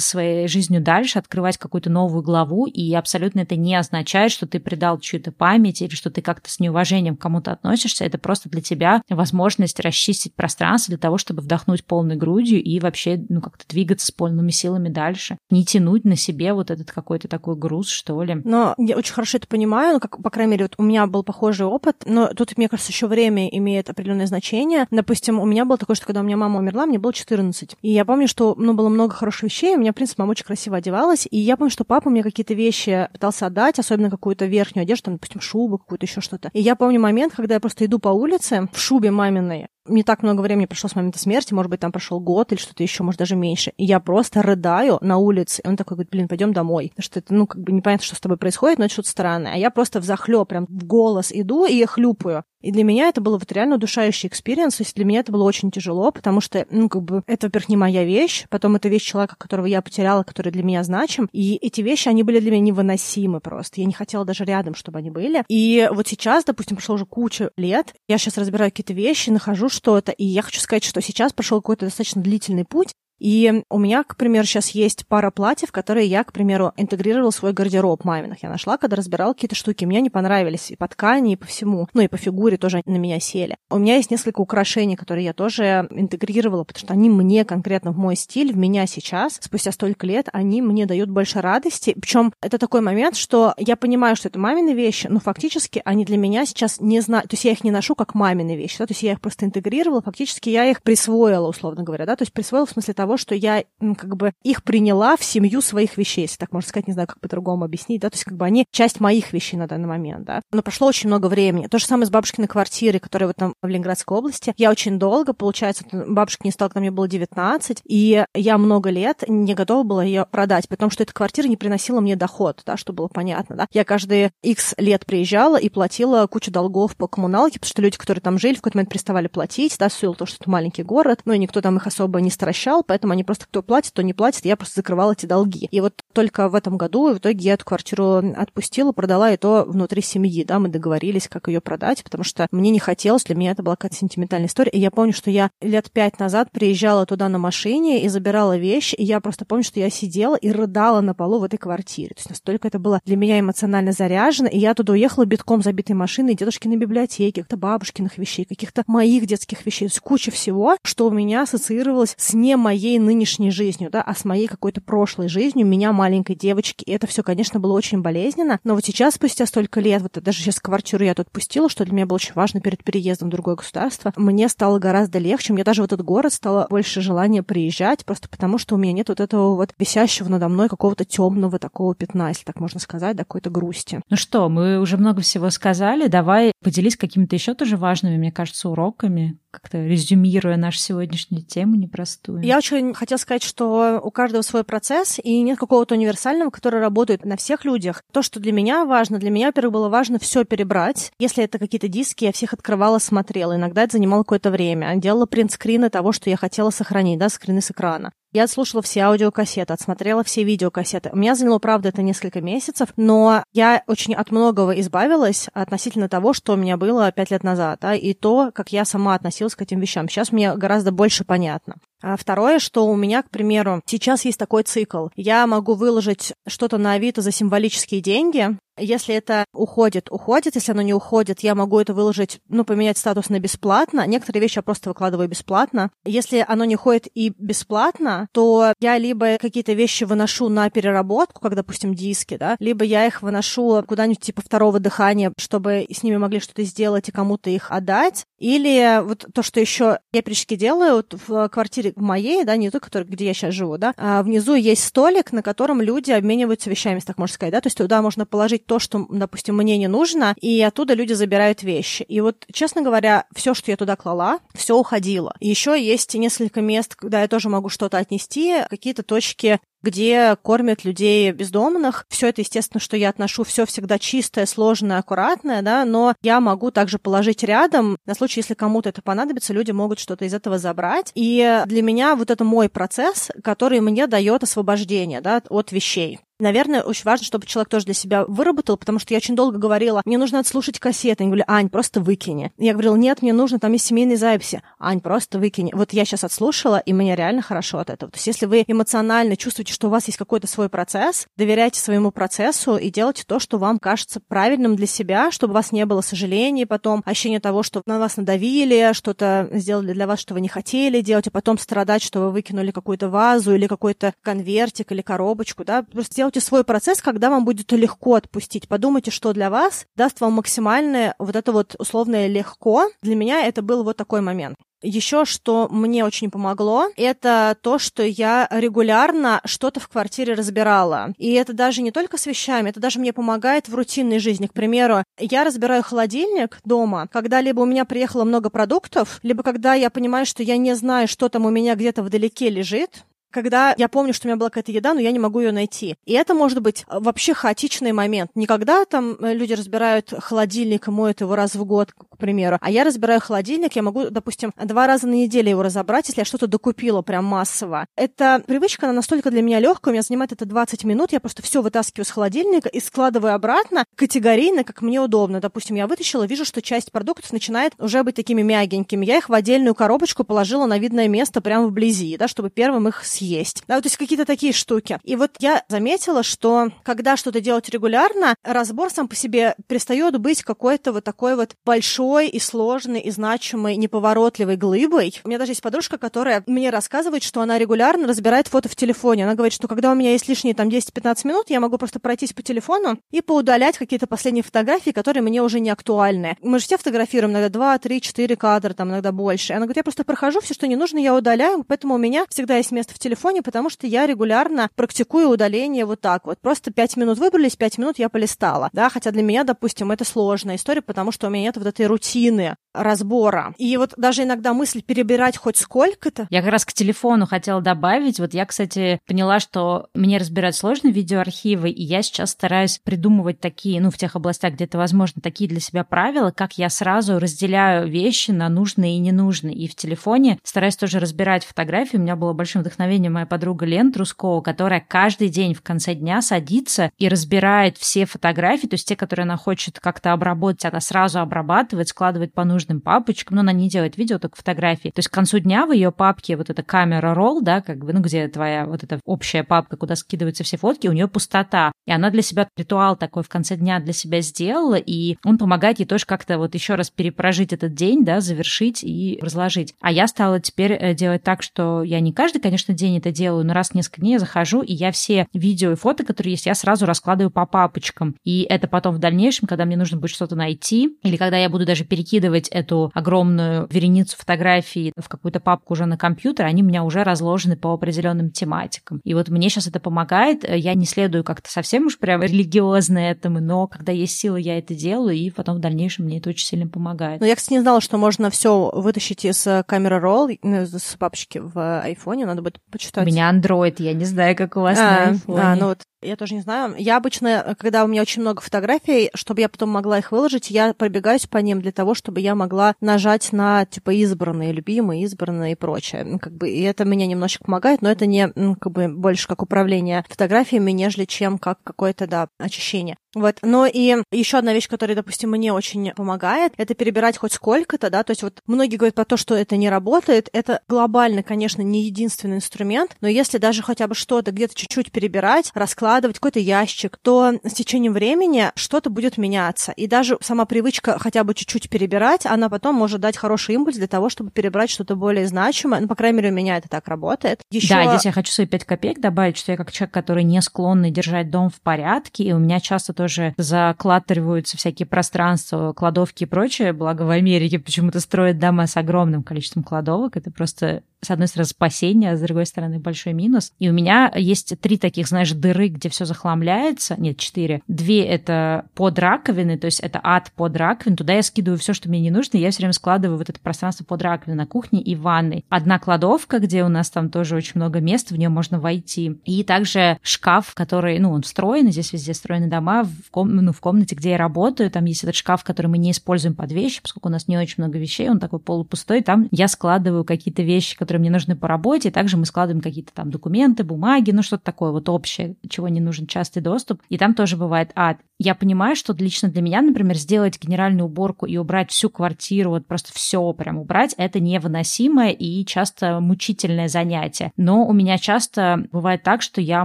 [0.00, 4.98] своей жизнью дальше, открывать какую-то новую главу, и абсолютно это не означает, что ты предал
[4.98, 9.02] чью-то память или что ты как-то с неуважением к кому-то относишься, это просто для тебя
[9.08, 14.10] возможность расчистить пространство для того, чтобы вдохнуть полной грудью и вообще, ну, как-то двигаться с
[14.10, 18.40] полными силами дальше, не тянуть на себе вот этот какой-то такой груз, что ли.
[18.44, 21.22] Но я очень хорошо это понимаю, ну, как, по крайней мере, вот у меня был
[21.22, 24.86] похожий опыт, но тут, мне кажется, еще время имеет определенное значение.
[24.90, 27.76] Допустим, у меня было такое, что когда у меня мама умерла, мне было 14.
[27.80, 30.44] И я помню, что, ну, было много хороших вещей, у меня, в принципе, мама очень
[30.44, 34.82] красиво одевалась, и я помню, что папа мне какие-то вещи пытался отдать, особенно какую-то верхнюю
[34.82, 36.50] одежду, там, допустим, шубу какую-то, еще что-то.
[36.52, 40.22] И я помню момент, когда я просто иду по улице в шубе маминой, не так
[40.22, 43.18] много времени прошло с момента смерти, может быть, там прошел год или что-то еще, может,
[43.18, 43.72] даже меньше.
[43.76, 45.62] И я просто рыдаю на улице.
[45.62, 46.90] И он такой говорит, блин, пойдем домой.
[46.90, 49.54] Потому что это, ну, как бы непонятно, что с тобой происходит, но это что-то странное.
[49.54, 52.44] А я просто в захлеб прям в голос иду и хлюпаю.
[52.62, 55.42] И для меня это было вот реально удушающий experience, то есть для меня это было
[55.42, 59.04] очень тяжело, потому что, ну, как бы, это, во-первых, не моя вещь, потом это вещь
[59.04, 62.62] человека, которого я потеряла, который для меня значим, и эти вещи, они были для меня
[62.62, 65.44] невыносимы просто, я не хотела даже рядом, чтобы они были.
[65.48, 70.12] И вот сейчас, допустим, прошло уже куча лет, я сейчас разбираю какие-то вещи, нахожу что-то,
[70.12, 74.16] и я хочу сказать, что сейчас прошел какой-то достаточно длительный путь, и у меня, к
[74.16, 78.42] примеру, сейчас есть пара платьев, которые я, к примеру, интегрировала в свой гардероб маминых.
[78.42, 79.84] Я нашла, когда разбирала какие-то штуки.
[79.84, 81.86] Мне не понравились и по ткани, и по всему.
[81.94, 83.56] Ну и по фигуре тоже на меня сели.
[83.70, 87.96] У меня есть несколько украшений, которые я тоже интегрировала, потому что они мне конкретно в
[87.96, 91.94] мой стиль, в меня сейчас, спустя столько лет, они мне дают больше радости.
[92.00, 96.16] Причем это такой момент, что я понимаю, что это мамины вещи, но фактически они для
[96.16, 98.86] меня сейчас не знаю, то есть я их не ношу как мамины вещи, да?
[98.86, 102.32] то есть я их просто интегрировала, фактически я их присвоила, условно говоря, да, то есть
[102.32, 106.22] присвоила в смысле того, того, что я как бы их приняла в семью своих вещей,
[106.22, 108.64] если так можно сказать, не знаю, как по-другому объяснить, да, то есть как бы они
[108.70, 110.40] часть моих вещей на данный момент, да.
[110.50, 111.66] Но прошло очень много времени.
[111.66, 114.54] То же самое с бабушкиной квартирой, которая вот там в Ленинградской области.
[114.56, 119.24] Я очень долго, получается, бабушка не стала, когда мне было 19, и я много лет
[119.28, 122.94] не готова была ее продать, потому что эта квартира не приносила мне доход, да, что
[122.94, 123.66] было понятно, да.
[123.72, 128.22] Я каждые X лет приезжала и платила кучу долгов по коммуналке, потому что люди, которые
[128.22, 131.34] там жили, в какой-то момент переставали платить, да, все то, что это маленький город, ну
[131.34, 134.14] и никто там их особо не стращал, поэтому поэтому они просто кто платит, кто не
[134.14, 135.66] платит, я просто закрывала эти долги.
[135.72, 139.64] И вот только в этом году в итоге я эту квартиру отпустила, продала и то
[139.66, 143.50] внутри семьи, да, мы договорились, как ее продать, потому что мне не хотелось, для меня
[143.50, 144.70] это была какая-то сентиментальная история.
[144.70, 148.94] И я помню, что я лет пять назад приезжала туда на машине и забирала вещи,
[148.94, 152.10] и я просто помню, что я сидела и рыдала на полу в этой квартире.
[152.10, 155.96] То есть настолько это было для меня эмоционально заряжено, и я туда уехала битком забитой
[155.96, 161.08] машиной, дедушкиной библиотеки, каких-то бабушкиных вещей, каких-то моих детских вещей, то есть куча всего, что
[161.08, 165.28] у меня ассоциировалось с не моей моей нынешней жизнью, да, а с моей какой-то прошлой
[165.28, 166.82] жизнью, меня маленькой девочки.
[166.84, 168.58] И это все, конечно, было очень болезненно.
[168.64, 171.94] Но вот сейчас, спустя столько лет, вот даже сейчас квартиру я тут пустила, что для
[171.94, 175.52] меня было очень важно перед переездом в другое государство, мне стало гораздо легче.
[175.52, 179.08] Мне даже в этот город стало больше желания приезжать, просто потому что у меня нет
[179.08, 183.22] вот этого вот висящего надо мной какого-то темного такого пятна, если так можно сказать, да,
[183.22, 184.00] какой-то грусти.
[184.10, 186.08] Ну что, мы уже много всего сказали.
[186.08, 192.42] Давай поделись какими-то еще тоже важными, мне кажется, уроками, как-то резюмируя нашу сегодняшнюю тему непростую.
[192.42, 197.24] Я очень хотела сказать, что у каждого свой процесс, и нет какого-то универсального, который работает
[197.24, 198.02] на всех людях.
[198.12, 201.12] То, что для меня важно, для меня, во-первых, было важно все перебрать.
[201.18, 203.56] Если это какие-то диски, я всех открывала, смотрела.
[203.56, 204.96] Иногда это занимало какое-то время.
[204.96, 208.12] Делала принтскрины того, что я хотела сохранить, да, скрины с экрана.
[208.32, 211.10] Я слушала все аудиокассеты, отсмотрела все видеокассеты.
[211.12, 216.32] У меня заняло, правда, это несколько месяцев, но я очень от многого избавилась относительно того,
[216.32, 219.60] что у меня было пять лет назад, да, и то, как я сама относилась к
[219.60, 220.08] этим вещам.
[220.08, 221.76] Сейчас мне гораздо больше понятно.
[222.02, 225.08] А второе, что у меня, к примеру, сейчас есть такой цикл.
[225.14, 230.54] Я могу выложить что-то на Авито за символические деньги, если это уходит, уходит.
[230.54, 234.06] Если оно не уходит, я могу это выложить, ну, поменять статус на бесплатно.
[234.06, 235.90] Некоторые вещи я просто выкладываю бесплатно.
[236.04, 241.54] Если оно не ходит и бесплатно, то я либо какие-то вещи выношу на переработку, как,
[241.54, 246.40] допустим, диски, да, либо я их выношу куда-нибудь типа второго дыхания, чтобы с ними могли
[246.40, 248.26] что-то сделать и кому-то их отдать.
[248.38, 252.80] Или вот то, что еще я периодически делаю вот в квартире моей, да, не той,
[252.80, 257.00] которой, где я сейчас живу, да, а внизу есть столик, на котором люди обмениваются вещами,
[257.00, 260.34] так можно сказать, да, то есть туда можно положить то, что, допустим, мне не нужно,
[260.40, 262.04] и оттуда люди забирают вещи.
[262.04, 265.34] И вот, честно говоря, все, что я туда клала, все уходило.
[265.40, 271.30] Еще есть несколько мест, когда я тоже могу что-то отнести, какие-то точки где кормят людей
[271.32, 272.06] бездомных.
[272.08, 276.70] Все это, естественно, что я отношу, все всегда чистое, сложное, аккуратное, да, но я могу
[276.70, 281.12] также положить рядом, на случай, если кому-то это понадобится, люди могут что-то из этого забрать.
[281.14, 286.20] И для меня вот это мой процесс, который мне дает освобождение, да, от вещей.
[286.42, 290.02] Наверное, очень важно, чтобы человек тоже для себя выработал, потому что я очень долго говорила,
[290.04, 291.22] мне нужно отслушать кассеты.
[291.22, 292.50] Они говорили, Ань, просто выкини.
[292.58, 294.60] Я говорила, нет, мне нужно, там есть семейные записи.
[294.80, 295.70] Ань, просто выкини.
[295.72, 298.10] Вот я сейчас отслушала, и мне реально хорошо от этого.
[298.10, 302.10] То есть если вы эмоционально чувствуете, что у вас есть какой-то свой процесс, доверяйте своему
[302.10, 306.00] процессу и делайте то, что вам кажется правильным для себя, чтобы у вас не было
[306.00, 310.48] сожалений потом, ощущения того, что на вас надавили, что-то сделали для вас, что вы не
[310.48, 315.64] хотели делать, а потом страдать, что вы выкинули какую-то вазу или какой-то конвертик или коробочку,
[315.64, 318.68] да, просто делайте свой процесс, когда вам будет легко отпустить.
[318.68, 322.88] Подумайте, что для вас даст вам максимальное вот это вот условное легко.
[323.02, 324.56] Для меня это был вот такой момент.
[324.82, 331.14] Еще что мне очень помогло, это то, что я регулярно что-то в квартире разбирала.
[331.18, 334.48] И это даже не только с вещами, это даже мне помогает в рутинной жизни.
[334.48, 339.74] К примеру, я разбираю холодильник дома, когда либо у меня приехало много продуктов, либо когда
[339.74, 343.88] я понимаю, что я не знаю, что там у меня где-то вдалеке лежит, когда я
[343.88, 345.96] помню, что у меня была какая-то еда, но я не могу ее найти.
[346.04, 348.30] И это может быть э, вообще хаотичный момент.
[348.34, 352.58] Не когда там э, люди разбирают холодильник и моют его раз в год, к примеру,
[352.60, 356.24] а я разбираю холодильник, я могу, допустим, два раза на неделю его разобрать, если я
[356.24, 357.86] что-то докупила прям массово.
[357.96, 361.42] Эта привычка, она настолько для меня легкая, у меня занимает это 20 минут, я просто
[361.42, 365.40] все вытаскиваю с холодильника и складываю обратно категорийно, как мне удобно.
[365.40, 369.06] Допустим, я вытащила, вижу, что часть продуктов начинает уже быть такими мягенькими.
[369.06, 373.04] Я их в отдельную коробочку положила на видное место прямо вблизи, да, чтобы первым их
[373.04, 373.62] съесть съесть.
[373.68, 374.98] Да, то есть какие-то такие штуки.
[375.04, 380.42] И вот я заметила, что когда что-то делать регулярно, разбор сам по себе перестает быть
[380.42, 385.20] какой-то вот такой вот большой и сложной и значимой неповоротливой глыбой.
[385.24, 389.24] У меня даже есть подружка, которая мне рассказывает, что она регулярно разбирает фото в телефоне.
[389.24, 392.32] Она говорит, что когда у меня есть лишние там 10-15 минут, я могу просто пройтись
[392.32, 396.36] по телефону и поудалять какие-то последние фотографии, которые мне уже не актуальны.
[396.42, 399.52] Мы же все фотографируем иногда 2, 3, 4 кадра, там иногда больше.
[399.52, 402.56] Она говорит, я просто прохожу, все, что не нужно, я удаляю, поэтому у меня всегда
[402.56, 406.38] есть место в телефоне, телефоне, потому что я регулярно практикую удаление вот так вот.
[406.40, 408.70] Просто пять минут выбрались, пять минут я полистала.
[408.72, 411.86] Да, хотя для меня, допустим, это сложная история, потому что у меня нет вот этой
[411.86, 413.54] рутины разбора.
[413.58, 416.26] И вот даже иногда мысль перебирать хоть сколько-то.
[416.30, 418.18] Я как раз к телефону хотела добавить.
[418.18, 423.80] Вот я, кстати, поняла, что мне разбирать сложно видеоархивы, и я сейчас стараюсь придумывать такие,
[423.80, 427.88] ну, в тех областях, где это возможно, такие для себя правила, как я сразу разделяю
[427.88, 429.54] вещи на нужные и ненужные.
[429.54, 431.96] И в телефоне стараюсь тоже разбирать фотографии.
[431.96, 436.22] У меня было большим вдохновением моя подруга Лен Трускова, которая каждый день в конце дня
[436.22, 441.20] садится и разбирает все фотографии, то есть те, которые она хочет как-то обработать, она сразу
[441.20, 444.88] обрабатывает, складывает по нужным нужным папочкам, но она не делает видео, только фотографии.
[444.88, 447.92] То есть к концу дня в ее папке вот эта камера ролл, да, как бы,
[447.92, 451.72] ну, где твоя вот эта общая папка, куда скидываются все фотки, у нее пустота.
[451.86, 455.80] И она для себя ритуал такой в конце дня для себя сделала, и он помогает
[455.80, 459.74] ей тоже как-то вот еще раз перепрожить этот день, да, завершить и разложить.
[459.80, 463.44] А я стала теперь э, делать так, что я не каждый, конечно, день это делаю,
[463.44, 466.46] но раз в несколько дней я захожу, и я все видео и фото, которые есть,
[466.46, 468.14] я сразу раскладываю по папочкам.
[468.24, 471.66] И это потом в дальнейшем, когда мне нужно будет что-то найти, или когда я буду
[471.66, 476.84] даже перекидывать эту огромную вереницу фотографий в какую-то папку уже на компьютер, они у меня
[476.84, 479.00] уже разложены по определенным тематикам.
[479.04, 480.48] И вот мне сейчас это помогает.
[480.48, 484.74] Я не следую как-то совсем уж прям религиозно этому, но когда есть силы, я это
[484.74, 487.20] делаю, и потом в дальнейшем мне это очень сильно помогает.
[487.20, 491.38] Но я, кстати, не знала, что можно все вытащить из камеры Roll, ну, с папочки
[491.38, 493.04] в айфоне, надо будет почитать.
[493.04, 495.40] У меня Android, я не знаю, как у вас а, на айфоне.
[495.40, 496.74] А, ну вот Я тоже не знаю.
[496.78, 500.74] Я обычно, когда у меня очень много фотографий, чтобы я потом могла их выложить, я
[500.74, 505.56] пробегаюсь по ним для того, чтобы я могла нажать на, типа, избранные, любимые, избранные и
[505.56, 506.18] прочее.
[506.20, 510.04] Как бы, и это меня немножечко помогает, но это не, как бы, больше как управление
[510.08, 512.96] фотографиями, нежели чем как какое-то, да, очищение.
[513.14, 513.38] Вот.
[513.42, 518.02] Но и еще одна вещь, которая, допустим, мне очень помогает, это перебирать хоть сколько-то, да,
[518.02, 521.84] то есть вот многие говорят про то, что это не работает, это глобально, конечно, не
[521.84, 527.34] единственный инструмент, но если даже хотя бы что-то где-то чуть-чуть перебирать, раскладывать какой-то ящик, то
[527.44, 529.72] с течением времени что-то будет меняться.
[529.72, 533.88] И даже сама привычка хотя бы чуть-чуть перебирать, она потом может дать хороший импульс для
[533.88, 535.80] того, чтобы перебрать что-то более значимое.
[535.80, 537.40] Ну, по крайней мере, у меня это так работает.
[537.50, 537.74] Еще...
[537.74, 540.90] Да, здесь я хочу свои 5 копеек добавить, что я как человек, который не склонный
[540.90, 546.72] держать дом в порядке, и у меня часто тоже заклатываются всякие пространства, кладовки и прочее.
[546.72, 550.16] Благо в Америке почему-то строят дома с огромным количеством кладовок.
[550.16, 553.52] Это просто с одной стороны, спасение, а с другой стороны, большой минус.
[553.58, 556.94] И у меня есть три таких, знаешь, дыры, где все захламляется.
[556.98, 557.60] Нет, четыре.
[557.66, 560.96] Две— это под раковины, то есть это ад под раковин.
[560.96, 563.40] Туда я скидываю все, что мне не нужно, и я все время складываю вот это
[563.40, 565.44] пространство под раковиной на кухне и ванной.
[565.48, 569.18] Одна кладовка, где у нас там тоже очень много места, в нее можно войти.
[569.24, 573.60] И также шкаф, который, ну, он встроен, здесь везде встроены дома, в, ком, ну, в
[573.60, 577.08] комнате, где я работаю, там есть этот шкаф, который мы не используем под вещи, поскольку
[577.08, 580.91] у нас не очень много вещей, он такой полупустой, там я складываю какие-то вещи, которые
[580.98, 581.90] мне нужны по работе.
[581.90, 586.06] Также мы складываем какие-то там документы, бумаги, ну что-то такое вот общее, чего не нужен
[586.06, 586.82] частый доступ.
[586.88, 587.98] И там тоже бывает ад.
[588.18, 592.66] Я понимаю, что лично для меня, например, сделать генеральную уборку и убрать всю квартиру, вот
[592.66, 597.32] просто все прям убрать, это невыносимое и часто мучительное занятие.
[597.36, 599.64] Но у меня часто бывает так, что я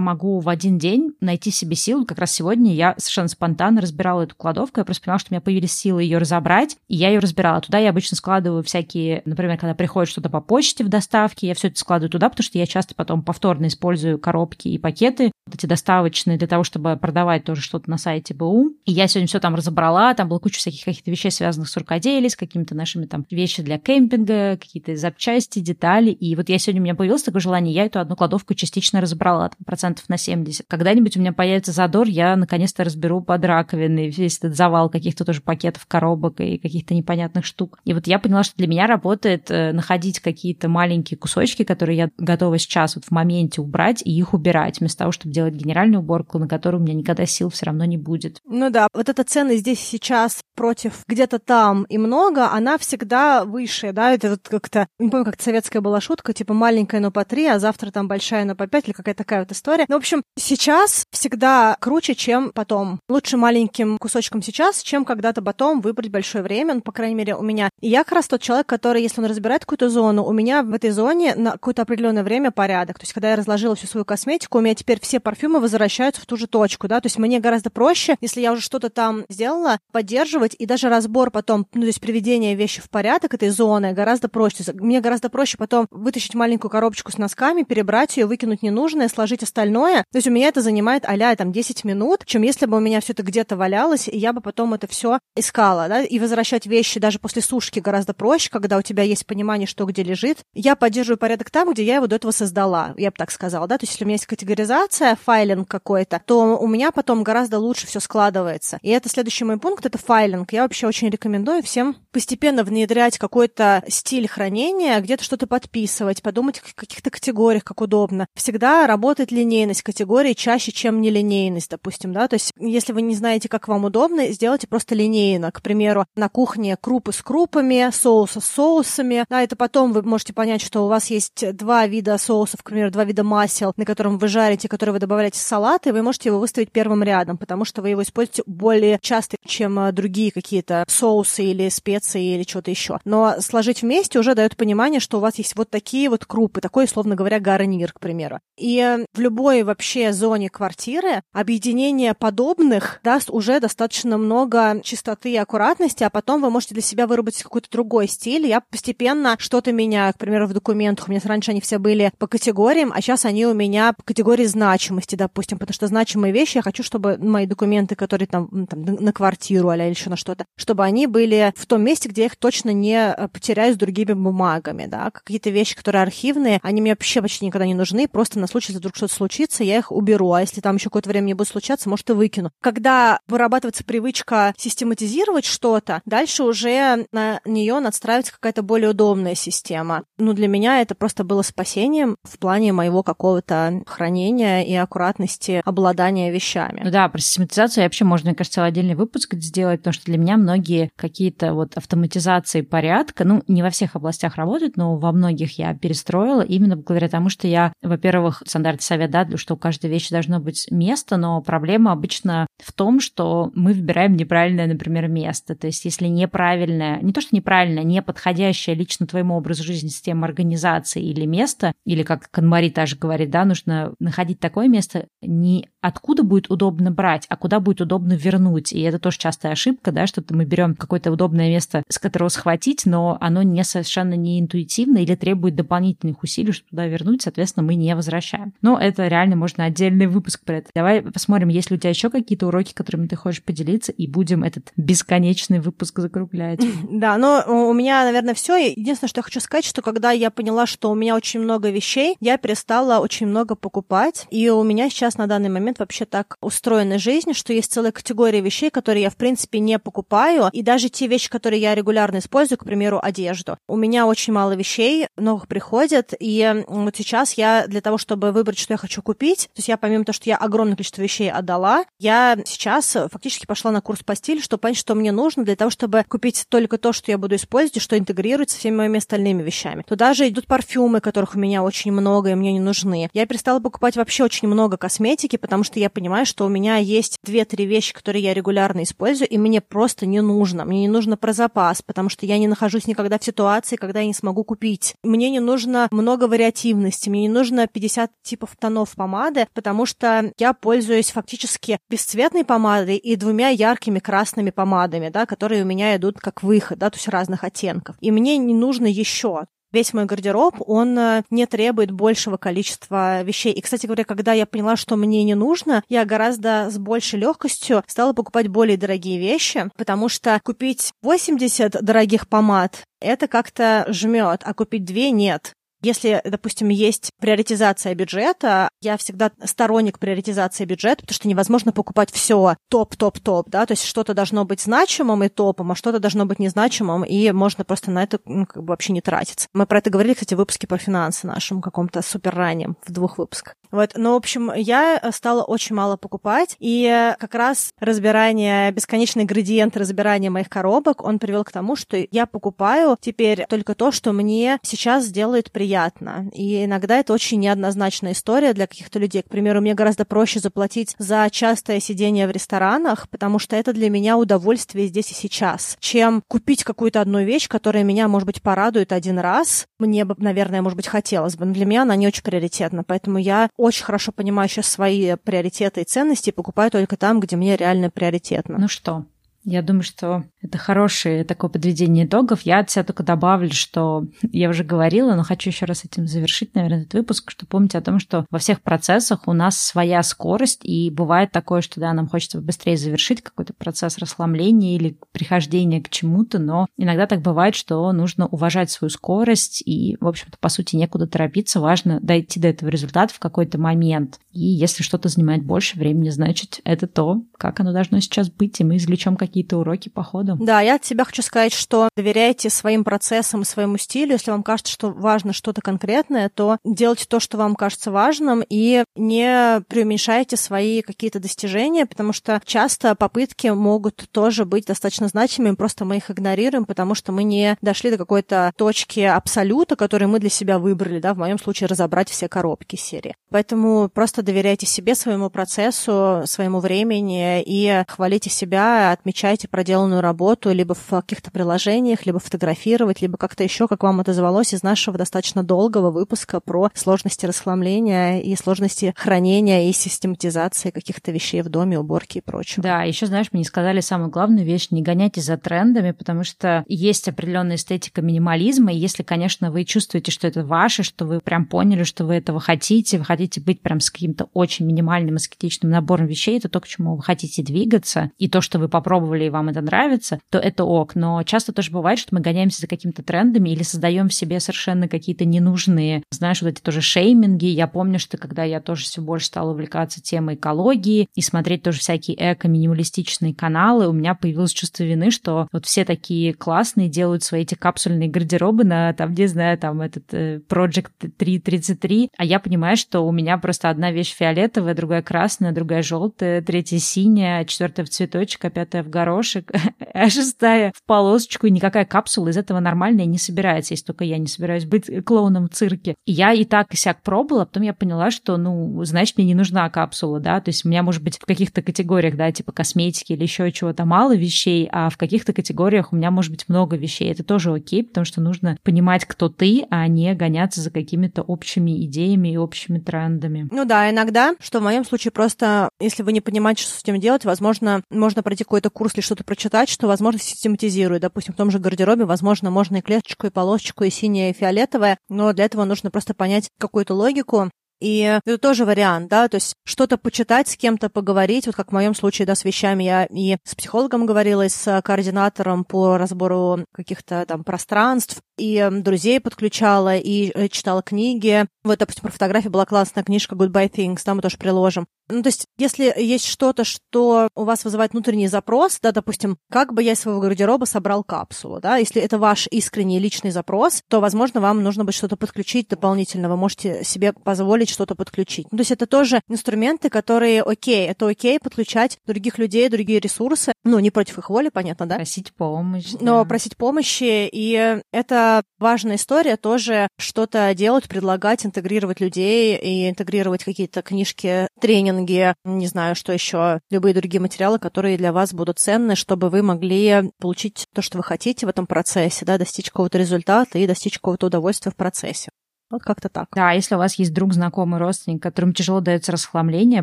[0.00, 2.04] могу в один день найти себе силу.
[2.04, 4.80] Как раз сегодня я совершенно спонтанно разбирала эту кладовку.
[4.80, 7.60] Я просто поняла, что у меня появились силы ее разобрать, и я ее разбирала.
[7.60, 11.68] Туда я обычно складываю всякие, например, когда приходит что-то по почте в доставке, я все
[11.68, 15.66] это складываю туда, потому что я часто потом повторно использую коробки и пакеты, вот эти
[15.66, 18.74] доставочные, для того, чтобы продавать тоже что-то на сайте БУ.
[18.84, 22.28] И я сегодня все там разобрала, там была куча всяких каких-то вещей, связанных с рукоделием,
[22.28, 26.10] с какими-то нашими там вещи для кемпинга, какие-то запчасти, детали.
[26.10, 29.48] И вот я сегодня у меня появилось такое желание, я эту одну кладовку частично разобрала,
[29.48, 30.66] там, процентов на 70.
[30.68, 35.40] Когда-нибудь у меня появится задор, я наконец-то разберу под раковиной весь этот завал каких-то тоже
[35.40, 37.78] пакетов, коробок и каких-то непонятных штук.
[37.84, 42.10] И вот я поняла, что для меня работает э, находить какие-то маленькие кусочки, которые я
[42.18, 46.38] готова сейчас вот в моменте убрать и их убирать, вместо того, чтобы делать генеральную уборку,
[46.38, 48.40] на которую у меня никогда сил все равно не будет.
[48.46, 53.92] Ну да, вот эта ценность здесь сейчас против где-то там и много, она всегда выше,
[53.92, 57.46] да, это вот как-то, не помню, как советская была шутка, типа маленькая, но по три,
[57.46, 59.84] а завтра там большая, но по пять, или какая-то такая вот история.
[59.88, 63.00] Ну, в общем, сейчас всегда круче, чем потом.
[63.08, 67.42] Лучше маленьким кусочком сейчас, чем когда-то потом выбрать большое время, ну, по крайней мере, у
[67.42, 67.70] меня.
[67.80, 70.72] И я как раз тот человек, который, если он разбирает какую-то зону, у меня в
[70.72, 72.98] этой зоне на какое-то определенное время порядок.
[72.98, 76.26] То есть, когда я разложила всю свою косметику, у меня теперь все парфюмы возвращаются в
[76.26, 79.78] ту же точку, да, то есть мне гораздо проще, если я уже что-то там сделала,
[79.92, 84.28] поддерживать, и даже разбор потом, ну, то есть приведение вещи в порядок этой зоны гораздо
[84.28, 84.64] проще.
[84.74, 90.04] Мне гораздо проще потом вытащить маленькую коробочку с носками, перебрать ее, выкинуть ненужное, сложить остальное.
[90.10, 93.00] То есть у меня это занимает а там 10 минут, чем если бы у меня
[93.00, 96.98] все это где-то валялось, и я бы потом это все искала, да, и возвращать вещи
[96.98, 100.38] даже после сушки гораздо проще, когда у тебя есть понимание, что где лежит.
[100.54, 103.78] Я поддерживаю порядок там, где я его до этого создала, я бы так сказала, да,
[103.78, 107.86] то есть если у меня есть категоризация, файлинг какой-то, то у меня потом гораздо лучше
[107.86, 108.78] все складывается.
[108.82, 110.52] И это следующий мой пункт, это файлинг.
[110.52, 116.74] Я вообще очень рекомендую всем постепенно внедрять какой-то стиль хранения, где-то что-то подписывать, подумать в
[116.74, 118.26] каких-то категориях, как удобно.
[118.34, 123.48] Всегда работает линейность категории чаще, чем нелинейность, допустим, да, то есть если вы не знаете,
[123.48, 125.52] как вам удобно, сделайте просто линейно.
[125.52, 130.32] К примеру, на кухне крупы с крупами, соусы с соусами, да, это потом вы можете
[130.32, 134.18] понять, что у вас есть два вида соусов, к примеру, два вида масел, на котором
[134.18, 137.64] вы жарите, которые вы добавляете в салат, и вы можете его выставить первым рядом, потому
[137.64, 142.70] что вы его используете более часто, чем э, другие какие-то соусы или специи или что-то
[142.70, 142.98] еще.
[143.06, 146.86] Но сложить вместе уже дает понимание, что у вас есть вот такие вот крупы, такой,
[146.86, 148.40] словно говоря, гарнир, к примеру.
[148.58, 155.36] И э, в любой вообще зоне квартиры объединение подобных даст уже достаточно много чистоты и
[155.36, 158.46] аккуратности, а потом вы можете для себя выработать какой-то другой стиль.
[158.46, 161.08] Я постепенно что-то меняю, к примеру, в документах.
[161.08, 164.44] У меня раньше они все были по категориям, а сейчас они у меня по категории
[164.44, 169.12] значимости, допустим, потому что значимые вещи я хочу, чтобы мои документы, которые там, там на
[169.12, 172.70] квартиру или еще на что-то, чтобы они были в том месте, где я их точно
[172.70, 175.10] не э, потеряю с другими бумагами, да.
[175.10, 178.80] Какие-то вещи, которые архивные, они мне вообще почти никогда не нужны, просто на случай, если
[178.80, 181.88] вдруг что-то случится, я их уберу, а если там еще какое-то время не будет случаться,
[181.88, 182.50] может, и выкину.
[182.60, 190.04] Когда вырабатывается привычка систематизировать что-то, дальше уже на нее надстраивается какая-то более удобная система.
[190.18, 195.60] Ну, для для меня это просто было спасением в плане моего какого-то хранения и аккуратности
[195.62, 196.80] обладания вещами.
[196.82, 200.38] Ну да, про систематизацию вообще можно, мне кажется, отдельный выпуск сделать, потому что для меня
[200.38, 205.74] многие какие-то вот автоматизации порядка, ну, не во всех областях работают, но во многих я
[205.74, 210.40] перестроила именно благодаря тому, что я, во-первых, стандарт совет, да, что у каждой вещи должно
[210.40, 215.54] быть место, но проблема обычно в том, что мы выбираем неправильное, например, место.
[215.54, 220.26] То есть если неправильное, не то, что неправильное, не подходящее лично твоему образу жизни система
[220.38, 226.22] организации или место, или как Канмари тоже говорит, да, нужно находить такое место, не откуда
[226.22, 228.72] будет удобно брать, а куда будет удобно вернуть.
[228.72, 232.86] И это тоже частая ошибка, да, что мы берем какое-то удобное место, с которого схватить,
[232.86, 237.74] но оно не совершенно не интуитивно или требует дополнительных усилий, чтобы туда вернуть, соответственно, мы
[237.74, 238.54] не возвращаем.
[238.62, 240.70] Но это реально можно отдельный выпуск про это.
[240.74, 244.44] Давай посмотрим, есть ли у тебя еще какие-то уроки, которыми ты хочешь поделиться, и будем
[244.44, 246.60] этот бесконечный выпуск закруглять.
[246.90, 248.56] Да, но у меня, наверное, все.
[248.56, 252.16] Единственное, что я хочу сказать, что когда я поняла, что у меня очень много вещей,
[252.20, 256.98] я перестала очень много покупать, и у меня сейчас на данный момент вообще так устроена
[256.98, 261.06] жизнь, что есть целая категория вещей, которые я, в принципе, не покупаю, и даже те
[261.06, 263.58] вещи, которые я регулярно использую, к примеру, одежду.
[263.68, 268.58] У меня очень мало вещей, новых приходят, и вот сейчас я для того, чтобы выбрать,
[268.58, 271.84] что я хочу купить, то есть я помимо того, что я огромное количество вещей отдала,
[271.98, 275.70] я сейчас фактически пошла на курс по стилю, чтобы понять, что мне нужно для того,
[275.70, 279.84] чтобы купить только то, что я буду использовать, и что интегрируется всеми моими остальными вещами.
[279.86, 283.10] Туда же идут парфюмы, которых у меня очень много, и мне не нужны.
[283.12, 287.18] Я перестала покупать вообще очень много косметики, потому что я понимаю, что у меня есть
[287.22, 290.64] две-три вещи, которые я регулярно использую, и мне просто не нужно.
[290.64, 294.06] Мне не нужно про запас, потому что я не нахожусь никогда в ситуации, когда я
[294.06, 294.94] не смогу купить.
[295.02, 300.52] Мне не нужно много вариативности, мне не нужно 50 типов тонов помады, потому что я
[300.54, 306.42] пользуюсь фактически бесцветной помадой и двумя яркими красными помадами, да, которые у меня идут как
[306.42, 307.96] выход, да, то есть разных оттенков.
[308.00, 313.52] И мне не нужно еще весь мой гардероб, он э, не требует большего количества вещей.
[313.52, 317.82] И, кстати говоря, когда я поняла, что мне не нужно, я гораздо с большей легкостью
[317.86, 324.54] стала покупать более дорогие вещи, потому что купить 80 дорогих помад это как-то жмет, а
[324.54, 325.54] купить две нет.
[325.80, 332.56] Если, допустим, есть приоритизация бюджета, я всегда сторонник приоритизации бюджета, потому что невозможно покупать все
[332.68, 337.04] топ-топ-топ, да, то есть что-то должно быть значимым и топом, а что-то должно быть незначимым,
[337.04, 339.46] и можно просто на это ну, как бы вообще не тратиться.
[339.54, 343.18] Мы про это говорили, кстати, в выпуске про финансы нашем каком-то супер раннем, в двух
[343.18, 343.54] выпусках.
[343.70, 349.76] Вот, но, в общем, я стала очень мало покупать, и как раз разбирание, бесконечный градиент
[349.76, 354.58] разбирания моих коробок, он привел к тому, что я покупаю теперь только то, что мне
[354.62, 356.30] сейчас сделает приятно приятно.
[356.32, 359.22] И иногда это очень неоднозначная история для каких-то людей.
[359.22, 363.90] К примеру, мне гораздо проще заплатить за частое сидение в ресторанах, потому что это для
[363.90, 368.92] меня удовольствие здесь и сейчас, чем купить какую-то одну вещь, которая меня, может быть, порадует
[368.92, 369.66] один раз.
[369.78, 372.82] Мне бы, наверное, может быть, хотелось бы, но для меня она не очень приоритетна.
[372.82, 377.36] Поэтому я очень хорошо понимаю сейчас свои приоритеты и ценности и покупаю только там, где
[377.36, 378.56] мне реально приоритетно.
[378.58, 379.04] Ну что,
[379.48, 382.42] я думаю, что это хорошее такое подведение итогов.
[382.42, 386.54] Я от себя только добавлю, что я уже говорила, но хочу еще раз этим завершить,
[386.54, 390.60] наверное, этот выпуск, что помните о том, что во всех процессах у нас своя скорость,
[390.64, 395.88] и бывает такое, что да, нам хочется быстрее завершить какой-то процесс расслабления или прихождения к
[395.88, 400.76] чему-то, но иногда так бывает, что нужно уважать свою скорость, и, в общем-то, по сути,
[400.76, 404.20] некуда торопиться, важно дойти до этого результата в какой-то момент.
[404.30, 408.64] И если что-то занимает больше времени, значит, это то, как оно должно сейчас быть, и
[408.64, 410.36] мы извлечем какие какие-то уроки по ходу.
[410.40, 414.12] Да, я от себя хочу сказать, что доверяйте своим процессам, своему стилю.
[414.12, 418.82] Если вам кажется, что важно что-то конкретное, то делайте то, что вам кажется важным, и
[418.96, 425.84] не преуменьшайте свои какие-то достижения, потому что часто попытки могут тоже быть достаточно значимыми, просто
[425.84, 430.30] мы их игнорируем, потому что мы не дошли до какой-то точки абсолюта, которую мы для
[430.30, 433.14] себя выбрали, да, в моем случае разобрать все коробки серии.
[433.30, 440.52] Поэтому просто доверяйте себе, своему процессу, своему времени и хвалите себя, отмечайте отмечайте проделанную работу
[440.52, 445.42] либо в каких-то приложениях, либо фотографировать, либо как-то еще, как вам отозвалось из нашего достаточно
[445.42, 452.18] долгого выпуска про сложности расхламления и сложности хранения и систематизации каких-то вещей в доме, уборки
[452.18, 452.62] и прочего.
[452.62, 457.08] Да, еще, знаешь, мне сказали самую главную вещь, не гоняйтесь за трендами, потому что есть
[457.08, 461.82] определенная эстетика минимализма, и если, конечно, вы чувствуете, что это ваше, что вы прям поняли,
[461.82, 466.38] что вы этого хотите, вы хотите быть прям с каким-то очень минимальным аскетичным набором вещей,
[466.38, 469.48] это то, к чему вы хотите двигаться, и то, что вы попробовали попробовали, и вам
[469.48, 470.94] это нравится, то это ок.
[470.94, 474.88] Но часто тоже бывает, что мы гоняемся за какими-то трендами или создаем в себе совершенно
[474.88, 477.46] какие-то ненужные, знаешь, вот эти тоже шейминги.
[477.46, 481.80] Я помню, что когда я тоже все больше стала увлекаться темой экологии и смотреть тоже
[481.80, 487.42] всякие эко-минималистичные каналы, у меня появилось чувство вины, что вот все такие классные делают свои
[487.42, 492.76] эти капсульные гардеробы на, там, не знаю, там, этот э, Project 333, а я понимаю,
[492.76, 497.90] что у меня просто одна вещь фиолетовая, другая красная, другая желтая, третья синяя, четвертая в
[497.90, 499.50] цветочек, а пятая в горошек,
[499.94, 504.18] а шестая в полосочку, и никакая капсула из этого нормальная не собирается, если только я
[504.18, 505.94] не собираюсь быть клоуном в цирке.
[506.06, 509.34] Я и так и сяк пробовала, а потом я поняла, что, ну, значит, мне не
[509.34, 513.12] нужна капсула, да, то есть у меня, может быть, в каких-то категориях, да, типа косметики
[513.12, 517.10] или еще чего-то мало вещей, а в каких-то категориях у меня может быть много вещей.
[517.10, 521.84] Это тоже окей, потому что нужно понимать, кто ты, а не гоняться за какими-то общими
[521.84, 523.48] идеями и общими трендами.
[523.50, 526.98] Ну да, иногда, что в моем случае просто, если вы не понимаете, что с этим
[527.00, 531.02] делать, возможно, можно пройти какой-то курс или что-то прочитать, что, возможно, систематизирует.
[531.02, 534.98] Допустим, в том же гардеробе, возможно, можно и клеточку, и полосочку, и синее, и фиолетовое,
[535.08, 537.50] но для этого нужно просто понять какую-то логику,
[537.80, 541.72] и это тоже вариант, да, то есть что-то почитать, с кем-то поговорить, вот как в
[541.72, 546.64] моем случае, да, с вещами я и с психологом говорила, и с координатором по разбору
[546.72, 551.46] каких-то там пространств, и друзей подключала, и э, читала книги.
[551.64, 554.86] Вот, допустим, про фотографии была классная книжка Goodbye Things, там мы тоже приложим.
[555.10, 559.72] Ну, то есть, если есть что-то, что у вас вызывает внутренний запрос, да, допустим, как
[559.72, 564.00] бы я из своего гардероба собрал капсулу, да, если это ваш искренний личный запрос, то,
[564.00, 568.46] возможно, вам нужно будет что-то подключить дополнительно, вы можете себе позволить что-то подключить.
[568.50, 573.52] Ну, то есть, это тоже инструменты, которые, окей, это окей подключать других людей, другие ресурсы,
[573.64, 574.96] ну, не против их воли, понятно, да?
[574.96, 575.92] Просить помощь.
[576.00, 583.44] Но просить помощи, и это важная история тоже что-то делать, предлагать, интегрировать людей и интегрировать
[583.44, 588.96] какие-то книжки, тренинги, не знаю, что еще, любые другие материалы, которые для вас будут ценны,
[588.96, 593.58] чтобы вы могли получить то, что вы хотите в этом процессе, да, достичь какого-то результата
[593.58, 595.30] и достичь какого-то удовольствия в процессе.
[595.70, 596.28] Вот как-то так.
[596.34, 599.82] Да, если у вас есть друг, знакомый, родственник, которым тяжело дается расхламление,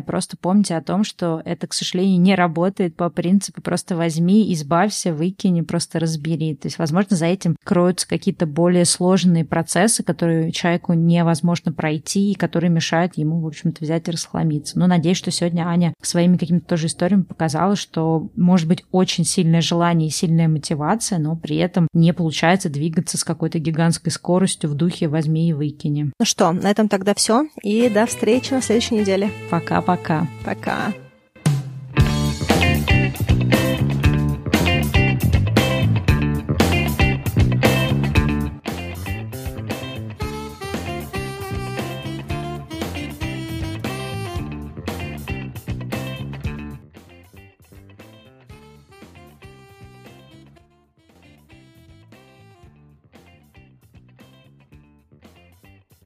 [0.00, 5.14] просто помните о том, что это, к сожалению, не работает по принципу просто возьми, избавься,
[5.14, 6.56] выкини, просто разбери.
[6.56, 12.34] То есть, возможно, за этим кроются какие-то более сложные процессы, которые человеку невозможно пройти и
[12.34, 14.78] которые мешают ему, в общем-то, взять и расхламиться.
[14.78, 19.60] Но надеюсь, что сегодня Аня своими какими-то тоже историями показала, что может быть очень сильное
[19.60, 24.74] желание и сильная мотивация, но при этом не получается двигаться с какой-то гигантской скоростью в
[24.74, 26.12] духе возьми и выкини выкинем.
[26.18, 27.46] Ну что, на этом тогда все.
[27.62, 29.30] И до встречи на следующей неделе.
[29.50, 30.26] Пока-пока.
[30.44, 30.88] Пока.
[30.88, 30.92] -пока.
[30.92, 31.05] Пока.